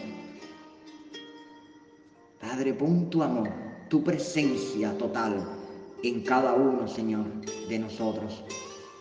Padre, 2.41 2.75
pon 2.75 3.09
tu 3.09 3.23
amor 3.23 3.70
tu 3.91 4.05
presencia 4.05 4.97
total 4.99 5.45
en 6.05 6.23
cada 6.23 6.55
uno, 6.55 6.87
Señor, 6.87 7.27
de 7.69 7.79
nosotros. 7.81 8.45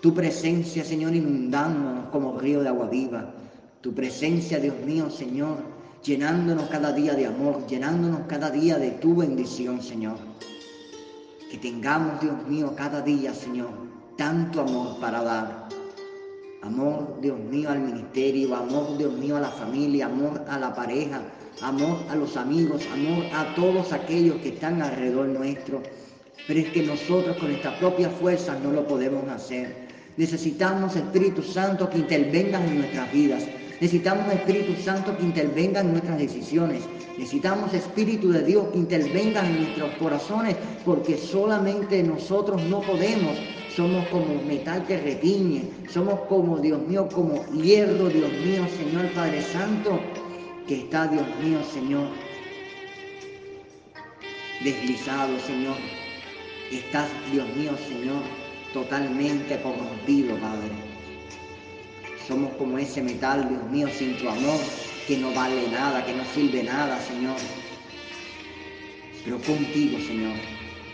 Tu 0.01 0.13
presencia, 0.15 0.83
Señor, 0.83 1.13
inundándonos 1.13 2.09
como 2.09 2.39
río 2.39 2.61
de 2.63 2.69
agua 2.69 2.87
viva. 2.89 3.31
Tu 3.81 3.93
presencia, 3.93 4.59
Dios 4.59 4.75
mío, 4.83 5.11
Señor, 5.11 5.57
llenándonos 6.03 6.67
cada 6.69 6.91
día 6.91 7.13
de 7.13 7.27
amor, 7.27 7.67
llenándonos 7.67 8.21
cada 8.27 8.49
día 8.49 8.79
de 8.79 8.89
tu 8.91 9.15
bendición, 9.15 9.79
Señor. 9.81 10.17
Que 11.51 11.59
tengamos, 11.59 12.19
Dios 12.19 12.47
mío, 12.47 12.73
cada 12.75 13.01
día, 13.01 13.31
Señor, 13.31 13.69
tanto 14.17 14.61
amor 14.61 14.99
para 14.99 15.23
dar. 15.23 15.69
Amor, 16.63 17.19
Dios 17.21 17.39
mío, 17.39 17.69
al 17.69 17.79
ministerio, 17.79 18.55
amor, 18.55 18.97
Dios 18.97 19.13
mío, 19.13 19.37
a 19.37 19.41
la 19.41 19.51
familia, 19.51 20.07
amor 20.07 20.43
a 20.49 20.57
la 20.57 20.73
pareja, 20.73 21.21
amor 21.61 21.99
a 22.09 22.15
los 22.15 22.37
amigos, 22.37 22.83
amor 22.93 23.25
a 23.33 23.53
todos 23.55 23.91
aquellos 23.91 24.37
que 24.37 24.49
están 24.49 24.81
alrededor 24.81 25.27
nuestro. 25.27 25.81
Pero 26.47 26.59
es 26.59 26.69
que 26.69 26.83
nosotros 26.83 27.37
con 27.37 27.49
nuestras 27.49 27.75
propias 27.75 28.11
fuerzas 28.13 28.59
no 28.61 28.71
lo 28.71 28.87
podemos 28.87 29.27
hacer. 29.29 29.87
Necesitamos 30.17 30.95
Espíritu 30.95 31.43
Santo 31.43 31.89
que 31.89 31.99
intervenga 31.99 32.63
en 32.63 32.79
nuestras 32.79 33.11
vidas. 33.11 33.43
Necesitamos 33.79 34.33
Espíritu 34.33 34.75
Santo 34.81 35.15
que 35.17 35.23
intervenga 35.23 35.81
en 35.81 35.91
nuestras 35.91 36.17
decisiones. 36.17 36.83
Necesitamos 37.17 37.73
Espíritu 37.73 38.31
de 38.31 38.43
Dios 38.43 38.67
que 38.71 38.77
intervenga 38.77 39.45
en 39.45 39.63
nuestros 39.63 39.91
corazones 39.95 40.55
porque 40.85 41.17
solamente 41.17 42.01
nosotros 42.03 42.61
no 42.63 42.81
podemos. 42.81 43.37
Somos 43.75 44.07
como 44.07 44.41
metal 44.47 44.85
que 44.87 44.99
retiñe. 44.99 45.69
Somos 45.89 46.21
como, 46.21 46.57
Dios 46.57 46.81
mío, 46.87 47.07
como 47.13 47.45
hierro, 47.53 48.09
Dios 48.09 48.31
mío, 48.43 48.65
Señor 48.77 49.11
Padre 49.13 49.41
Santo 49.41 49.99
que 50.69 50.81
está, 50.81 51.07
Dios 51.07 51.25
mío, 51.43 51.59
Señor, 51.73 52.07
deslizado, 54.63 55.39
Señor. 55.39 55.75
Estás, 56.71 57.09
Dios 57.31 57.47
mío, 57.55 57.71
Señor, 57.87 58.21
totalmente 58.71 59.59
corrompido, 59.63 60.35
Padre. 60.37 60.69
Somos 62.27 62.51
como 62.57 62.77
ese 62.77 63.01
metal, 63.01 63.49
Dios 63.49 63.63
mío, 63.71 63.87
sin 63.97 64.15
tu 64.19 64.29
amor, 64.29 64.59
que 65.07 65.17
no 65.17 65.33
vale 65.33 65.67
nada, 65.69 66.05
que 66.05 66.13
no 66.13 66.23
sirve 66.35 66.61
nada, 66.61 67.01
Señor. 67.01 67.37
Pero 69.25 69.39
contigo, 69.39 69.97
Señor, 70.05 70.35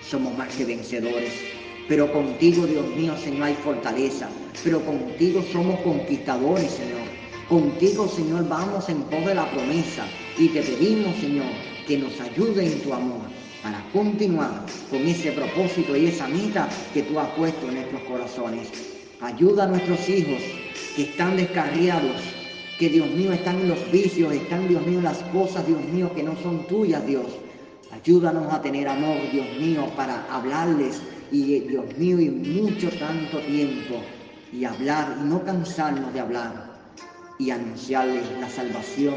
somos 0.09 0.37
más 0.37 0.55
que 0.55 0.63
vencedores. 0.63 1.33
Pero 1.89 2.13
contigo, 2.13 2.65
Dios 2.65 2.87
mío, 2.95 3.13
Señor, 3.17 3.43
hay 3.43 3.55
fortaleza. 3.55 4.29
Pero 4.63 4.79
contigo 4.85 5.43
somos 5.51 5.81
conquistadores, 5.81 6.71
Señor. 6.71 7.24
Contigo, 7.49 8.07
Señor, 8.07 8.47
vamos 8.49 8.89
en 8.89 9.03
pos 9.03 9.23
de 9.23 9.35
la 9.35 9.49
promesa. 9.51 10.07
Y 10.35 10.47
te 10.47 10.63
pedimos, 10.63 11.15
Señor, 11.17 11.45
que 11.85 11.99
nos 11.99 12.19
ayude 12.19 12.65
en 12.65 12.81
tu 12.81 12.91
amor 12.91 13.21
para 13.61 13.83
continuar 13.93 14.65
con 14.89 15.05
ese 15.05 15.31
propósito 15.31 15.95
y 15.95 16.07
esa 16.07 16.27
meta 16.27 16.67
que 16.91 17.03
tú 17.03 17.19
has 17.19 17.29
puesto 17.29 17.67
en 17.67 17.75
nuestros 17.75 18.01
corazones. 18.03 18.69
Ayuda 19.21 19.65
a 19.65 19.67
nuestros 19.67 20.09
hijos 20.09 20.41
que 20.95 21.03
están 21.03 21.37
descarriados, 21.37 22.19
que 22.79 22.89
Dios 22.89 23.07
mío 23.11 23.31
están 23.31 23.59
en 23.59 23.69
los 23.69 23.91
vicios, 23.91 24.33
están 24.33 24.67
Dios 24.67 24.83
mío 24.83 25.01
las 25.01 25.19
cosas, 25.31 25.67
Dios 25.67 25.83
mío, 25.85 26.11
que 26.15 26.23
no 26.23 26.35
son 26.41 26.65
tuyas, 26.65 27.05
Dios. 27.05 27.27
Ayúdanos 27.91 28.51
a 28.51 28.59
tener 28.63 28.87
amor, 28.87 29.17
Dios 29.31 29.45
mío, 29.59 29.85
para 29.95 30.25
hablarles 30.31 30.99
y 31.31 31.59
Dios 31.59 31.85
mío, 31.95 32.19
y 32.19 32.31
mucho 32.31 32.89
tanto 32.89 33.37
tiempo 33.41 34.01
y 34.51 34.65
hablar 34.65 35.17
y 35.21 35.25
no 35.25 35.43
cansarnos 35.43 36.11
de 36.11 36.19
hablar 36.19 36.64
y 37.39 37.49
anunciarles 37.49 38.23
la 38.39 38.49
salvación 38.49 39.15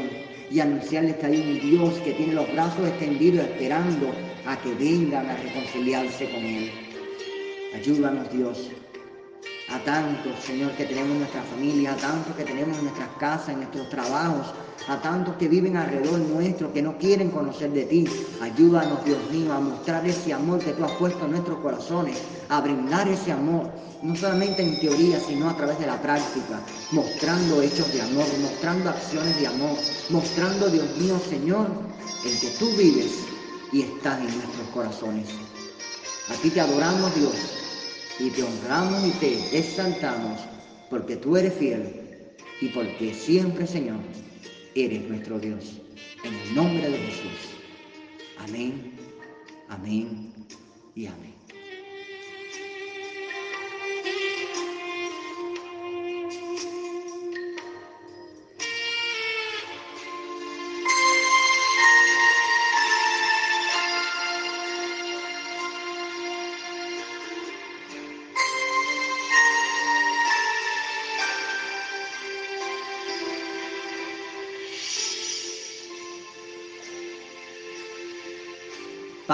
y 0.51 0.59
anunciarles 0.59 1.15
que 1.17 1.25
hay 1.27 1.41
un 1.41 1.59
Dios 1.59 1.93
que 2.03 2.13
tiene 2.13 2.33
los 2.33 2.51
brazos 2.53 2.87
extendidos 2.87 3.45
esperando 3.45 4.11
a 4.45 4.57
que 4.61 4.73
vengan 4.73 5.29
a 5.29 5.37
reconciliarse 5.37 6.25
con 6.29 6.43
Él. 6.43 6.71
Ayúdanos 7.75 8.31
Dios 8.31 8.71
a 9.71 9.79
tantos, 9.83 10.33
Señor, 10.43 10.71
que 10.71 10.85
tenemos 10.85 11.11
en 11.11 11.19
nuestra 11.19 11.43
familia, 11.43 11.93
a 11.93 11.97
tantos 11.97 12.35
que 12.35 12.43
tenemos 12.43 12.77
en 12.77 12.85
nuestras 12.85 13.09
casas, 13.19 13.49
en 13.49 13.57
nuestros 13.57 13.89
trabajos, 13.89 14.47
a 14.87 14.99
tantos 15.01 15.35
que 15.35 15.47
viven 15.47 15.77
alrededor 15.77 16.19
nuestro, 16.19 16.73
que 16.73 16.81
no 16.81 16.97
quieren 16.97 17.29
conocer 17.29 17.71
de 17.71 17.83
ti. 17.83 18.05
Ayúdanos, 18.41 19.05
Dios 19.05 19.19
mío, 19.31 19.53
a 19.53 19.59
mostrar 19.59 20.05
ese 20.07 20.33
amor 20.33 20.59
que 20.59 20.71
tú 20.71 20.83
has 20.83 20.91
puesto 20.93 21.25
en 21.25 21.31
nuestros 21.31 21.59
corazones, 21.59 22.17
a 22.49 22.61
brindar 22.61 23.07
ese 23.07 23.31
amor, 23.31 23.69
no 24.01 24.15
solamente 24.15 24.63
en 24.63 24.79
teoría, 24.79 25.19
sino 25.19 25.49
a 25.49 25.55
través 25.55 25.77
de 25.79 25.85
la 25.85 26.01
práctica, 26.01 26.59
mostrando 26.91 27.61
hechos 27.61 27.93
de 27.93 28.01
amor, 28.01 28.25
mostrando 28.41 28.89
acciones 28.89 29.39
de 29.39 29.47
amor, 29.47 29.77
mostrando, 30.09 30.69
Dios 30.69 30.97
mío, 30.97 31.19
Señor, 31.29 31.67
el 32.25 32.39
que 32.39 32.49
tú 32.57 32.69
vives 32.75 33.19
y 33.71 33.81
estás 33.83 34.19
en 34.19 34.35
nuestros 34.35 34.67
corazones. 34.73 35.29
A 36.29 36.41
ti 36.41 36.49
te 36.49 36.61
adoramos, 36.61 37.13
Dios 37.15 37.59
y 38.19 38.29
te 38.31 38.43
honramos 38.43 39.05
y 39.07 39.11
te 39.11 39.57
exaltamos 39.57 40.41
porque 40.89 41.15
tú 41.15 41.37
eres 41.37 41.53
fiel 41.53 42.09
y 42.61 42.67
porque 42.69 43.13
siempre, 43.13 43.65
Señor, 43.65 43.99
eres 44.75 45.07
nuestro 45.07 45.39
Dios. 45.39 45.81
En 46.23 46.33
el 46.33 46.55
nombre 46.55 46.89
de 46.89 46.97
Jesús. 46.97 47.55
Amén, 48.37 48.93
amén 49.69 50.33
y 50.95 51.05
amén. 51.05 51.28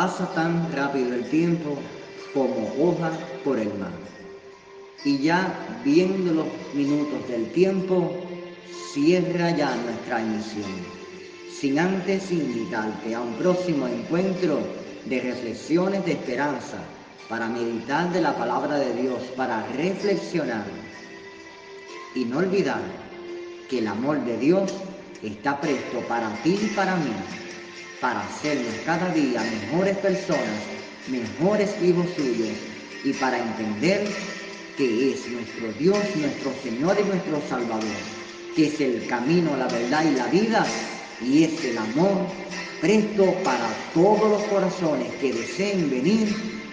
Pasa 0.05 0.31
tan 0.35 0.71
rápido 0.71 1.15
el 1.15 1.27
tiempo 1.31 1.79
como 2.31 2.71
hoja 2.79 3.11
por 3.43 3.57
el 3.57 3.73
mar. 3.79 3.89
Y 5.03 5.17
ya 5.17 5.51
viendo 5.83 6.31
los 6.31 6.45
minutos 6.75 7.27
del 7.27 7.51
tiempo, 7.53 8.13
cierra 8.93 9.49
ya 9.49 9.75
nuestra 9.77 10.21
emisión, 10.21 10.71
sin 11.59 11.79
antes 11.79 12.31
invitarte 12.31 13.15
a 13.15 13.21
un 13.21 13.33
próximo 13.33 13.87
encuentro 13.87 14.59
de 15.05 15.21
reflexiones 15.21 16.05
de 16.05 16.11
esperanza 16.11 16.77
para 17.27 17.47
meditar 17.47 18.13
de 18.13 18.21
la 18.21 18.37
palabra 18.37 18.77
de 18.77 18.93
Dios, 18.93 19.23
para 19.35 19.65
reflexionar. 19.75 20.65
Y 22.13 22.25
no 22.25 22.37
olvidar 22.37 22.83
que 23.67 23.79
el 23.79 23.87
amor 23.87 24.23
de 24.23 24.37
Dios 24.37 24.71
está 25.23 25.59
presto 25.59 25.97
para 26.07 26.29
ti 26.43 26.59
y 26.61 26.75
para 26.75 26.95
mí 26.95 27.09
para 28.05 28.21
hacernos 28.21 28.75
cada 28.85 29.09
día 29.15 29.41
mejores 29.41 29.97
personas, 29.97 30.61
mejores 31.07 31.71
hijos 31.81 32.05
suyos 32.15 32.55
y 33.03 33.11
para 33.13 33.39
entender 33.39 34.05
que 34.77 35.11
es 35.11 35.27
nuestro 35.27 35.73
Dios, 35.79 35.97
nuestro 36.15 36.53
Señor 36.61 36.95
y 37.01 37.03
nuestro 37.03 37.41
Salvador, 37.49 37.97
que 38.55 38.67
es 38.67 38.79
el 38.79 39.07
camino, 39.07 39.57
la 39.57 39.67
verdad 39.67 40.05
y 40.05 40.15
la 40.15 40.27
vida 40.27 40.67
y 41.19 41.45
es 41.45 41.65
el 41.65 41.79
amor 41.79 42.27
presto 42.79 43.25
para 43.43 43.67
todos 43.95 44.29
los 44.29 44.43
corazones 44.43 45.11
que 45.19 45.33
deseen 45.33 45.89
venir 45.89 46.27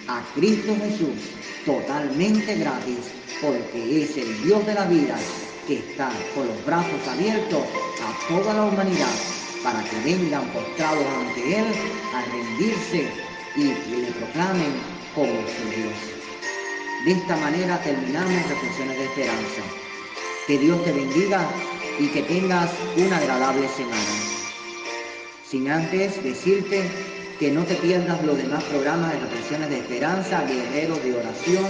a 0.07 0.21
Cristo 0.35 0.75
Jesús 0.83 1.17
totalmente 1.65 2.57
gratis, 2.57 3.09
porque 3.41 4.03
es 4.03 4.17
el 4.17 4.43
Dios 4.43 4.63
de 4.67 4.75
la 4.75 4.85
vida 4.85 5.17
que 5.65 5.79
está 5.79 6.11
con 6.35 6.45
los 6.45 6.63
brazos 6.63 7.07
abiertos 7.07 7.63
a 8.03 8.27
toda 8.27 8.53
la 8.53 8.65
humanidad 8.65 9.42
para 9.63 9.81
que 9.83 9.95
vengan 10.03 10.45
postrados 10.49 11.05
ante 11.19 11.59
Él 11.59 11.65
a 12.13 12.21
rendirse 12.31 13.07
y 13.55 13.63
le 13.65 14.11
proclamen 14.11 14.73
como 15.15 15.31
su 15.31 15.69
Dios. 15.75 15.93
De 17.05 17.11
esta 17.11 17.37
manera 17.37 17.81
terminamos 17.81 18.49
reflexiones 18.49 18.97
de 18.97 19.05
esperanza. 19.05 19.61
Que 20.47 20.57
Dios 20.57 20.83
te 20.83 20.91
bendiga 20.91 21.47
y 21.99 22.07
que 22.07 22.23
tengas 22.23 22.71
una 22.97 23.17
agradable 23.17 23.67
semana. 23.69 24.13
Sin 25.49 25.69
antes 25.69 26.21
decirte 26.23 26.89
que 27.39 27.51
no 27.51 27.63
te 27.63 27.75
pierdas 27.75 28.23
los 28.23 28.37
demás 28.37 28.63
programas 28.65 29.13
de 29.13 29.19
reflexiones 29.19 29.69
de 29.69 29.79
esperanza, 29.79 30.43
guerreros 30.45 31.03
de 31.03 31.15
oración, 31.15 31.65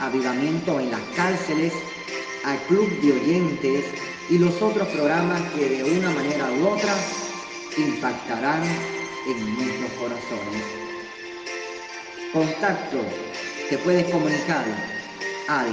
avivamiento 0.00 0.80
en 0.80 0.90
las 0.90 1.00
cárceles, 1.16 1.72
al 2.44 2.58
club 2.62 2.88
de 3.00 3.12
oyentes 3.12 3.84
y 4.30 4.38
los 4.38 4.60
otros 4.60 4.88
programas 4.88 5.40
que 5.54 5.68
de 5.68 5.98
una 5.98 6.10
manera 6.10 6.50
u 6.60 6.68
otra 6.68 6.94
impactarán 7.78 8.62
en 8.64 9.54
nuestros 9.54 9.90
corazones. 9.92 10.62
Contacto, 12.32 12.98
te 13.70 13.78
puedes 13.78 14.10
comunicar 14.10 14.64
al 15.48 15.68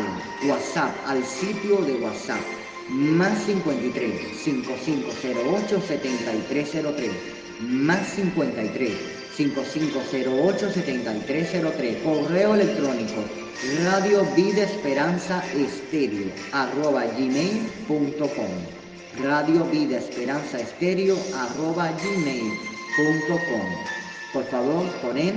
WhatsApp, 0.48 0.96
al 1.08 1.24
sitio 1.26 1.78
de 1.82 1.96
WhatsApp, 1.96 2.42
más 2.90 3.44
53 3.46 4.38
5508 4.38 5.82
7303, 5.82 7.12
más 7.60 8.08
53 8.10 8.92
5508 9.36 10.72
7303, 10.72 11.98
correo 12.04 12.56
electrónico, 12.56 13.24
radio 13.84 14.26
vida 14.36 14.64
esperanza 14.64 15.44
estéreo, 15.54 16.28
arroba 16.54 17.06
gmail.com 17.06 18.85
Radio 19.22 19.64
Vida 19.66 19.98
Esperanza 19.98 20.60
Estéreo 20.60 21.16
arroba 21.36 21.90
gmail.com. 21.92 23.62
Por 24.34 24.44
favor, 24.46 24.86
poner 25.02 25.36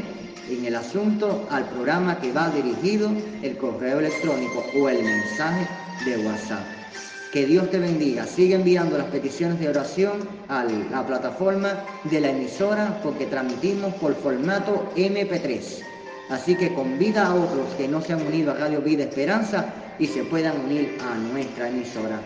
en 0.51 0.65
el 0.65 0.75
asunto 0.75 1.47
al 1.51 1.65
programa 1.69 2.19
que 2.19 2.33
va 2.33 2.51
dirigido 2.51 3.11
el 3.43 3.57
correo 3.57 4.01
electrónico 4.01 4.65
o 4.81 4.89
el 4.89 5.05
mensaje 5.05 5.69
de 6.05 6.27
WhatsApp. 6.27 6.67
Que 7.33 7.47
Dios 7.47 7.71
te 7.71 7.79
bendiga. 7.79 8.27
Sigue 8.27 8.57
enviando 8.57 8.99
las 8.99 9.09
peticiones 9.09 9.61
de 9.61 9.69
oración 9.69 10.29
a 10.49 10.65
la 10.65 11.07
plataforma 11.07 11.85
de 12.05 12.21
la 12.21 12.31
emisora 12.31 13.01
porque 13.03 13.27
transmitimos 13.27 13.95
por 13.95 14.15
formato 14.17 14.91
MP3. 14.97 15.61
Así 16.31 16.57
que 16.57 16.75
convida 16.75 17.27
a 17.27 17.35
otros 17.35 17.75
que 17.77 17.87
no 17.87 18.01
se 18.01 18.15
han 18.15 18.27
unido 18.27 18.51
a 18.51 18.55
Radio 18.55 18.81
Vida 18.81 19.05
Esperanza 19.05 19.67
y 19.99 20.07
se 20.07 20.25
puedan 20.25 20.61
unir 20.63 20.99
a 21.01 21.15
nuestra 21.17 21.69
emisora. 21.69 22.21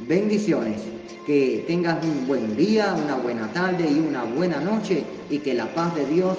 Bendiciones. 0.00 0.82
Que 1.26 1.64
tengas 1.66 2.04
un 2.04 2.26
buen 2.26 2.56
día, 2.56 2.94
una 2.94 3.16
buena 3.16 3.52
tarde 3.52 3.88
y 3.90 3.98
una 3.98 4.22
buena 4.22 4.60
noche 4.60 5.02
y 5.28 5.38
que 5.38 5.54
la 5.54 5.66
paz 5.74 5.94
de 5.96 6.06
Dios 6.06 6.36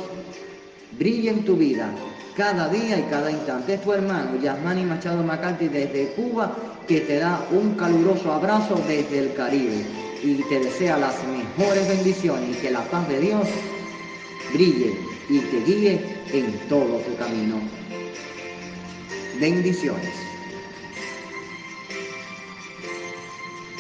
brille 0.98 1.30
en 1.32 1.44
tu 1.44 1.58
vida 1.58 1.90
cada 2.38 2.70
día 2.70 2.98
y 2.98 3.04
cada 3.10 3.30
instante. 3.30 3.74
Es 3.74 3.82
tu 3.82 3.92
hermano 3.92 4.40
Yasmani 4.42 4.84
Machado 4.84 5.24
McCarthy 5.24 5.68
desde 5.68 6.14
Cuba 6.14 6.56
que 6.88 7.02
te 7.02 7.18
da 7.18 7.46
un 7.52 7.74
caluroso 7.74 8.32
abrazo 8.32 8.82
desde 8.88 9.20
el 9.20 9.34
Caribe 9.34 9.84
y 10.24 10.36
te 10.44 10.60
desea 10.60 10.98
las 10.98 11.16
mejores 11.28 11.88
bendiciones 11.88 12.58
y 12.58 12.62
que 12.62 12.72
la 12.72 12.84
paz 12.84 13.10
de 13.10 13.20
Dios 13.20 13.48
brille 14.54 14.96
y 15.28 15.40
te 15.40 15.64
guíe 15.66 16.00
en 16.32 16.58
todo 16.70 17.00
tu 17.00 17.16
camino. 17.18 17.60
Bendiciones. 19.42 20.37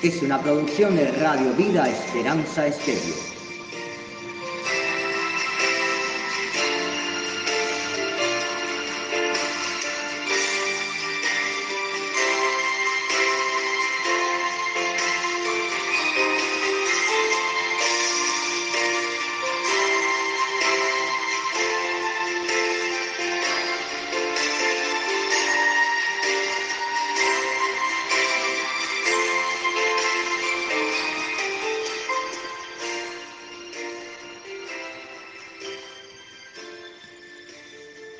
Es 0.03 0.21
una 0.21 0.41
producción 0.41 0.95
de 0.95 1.11
Radio 1.11 1.53
Vida 1.53 1.89
Esperanza 1.89 2.67
Estéreo. 2.67 3.26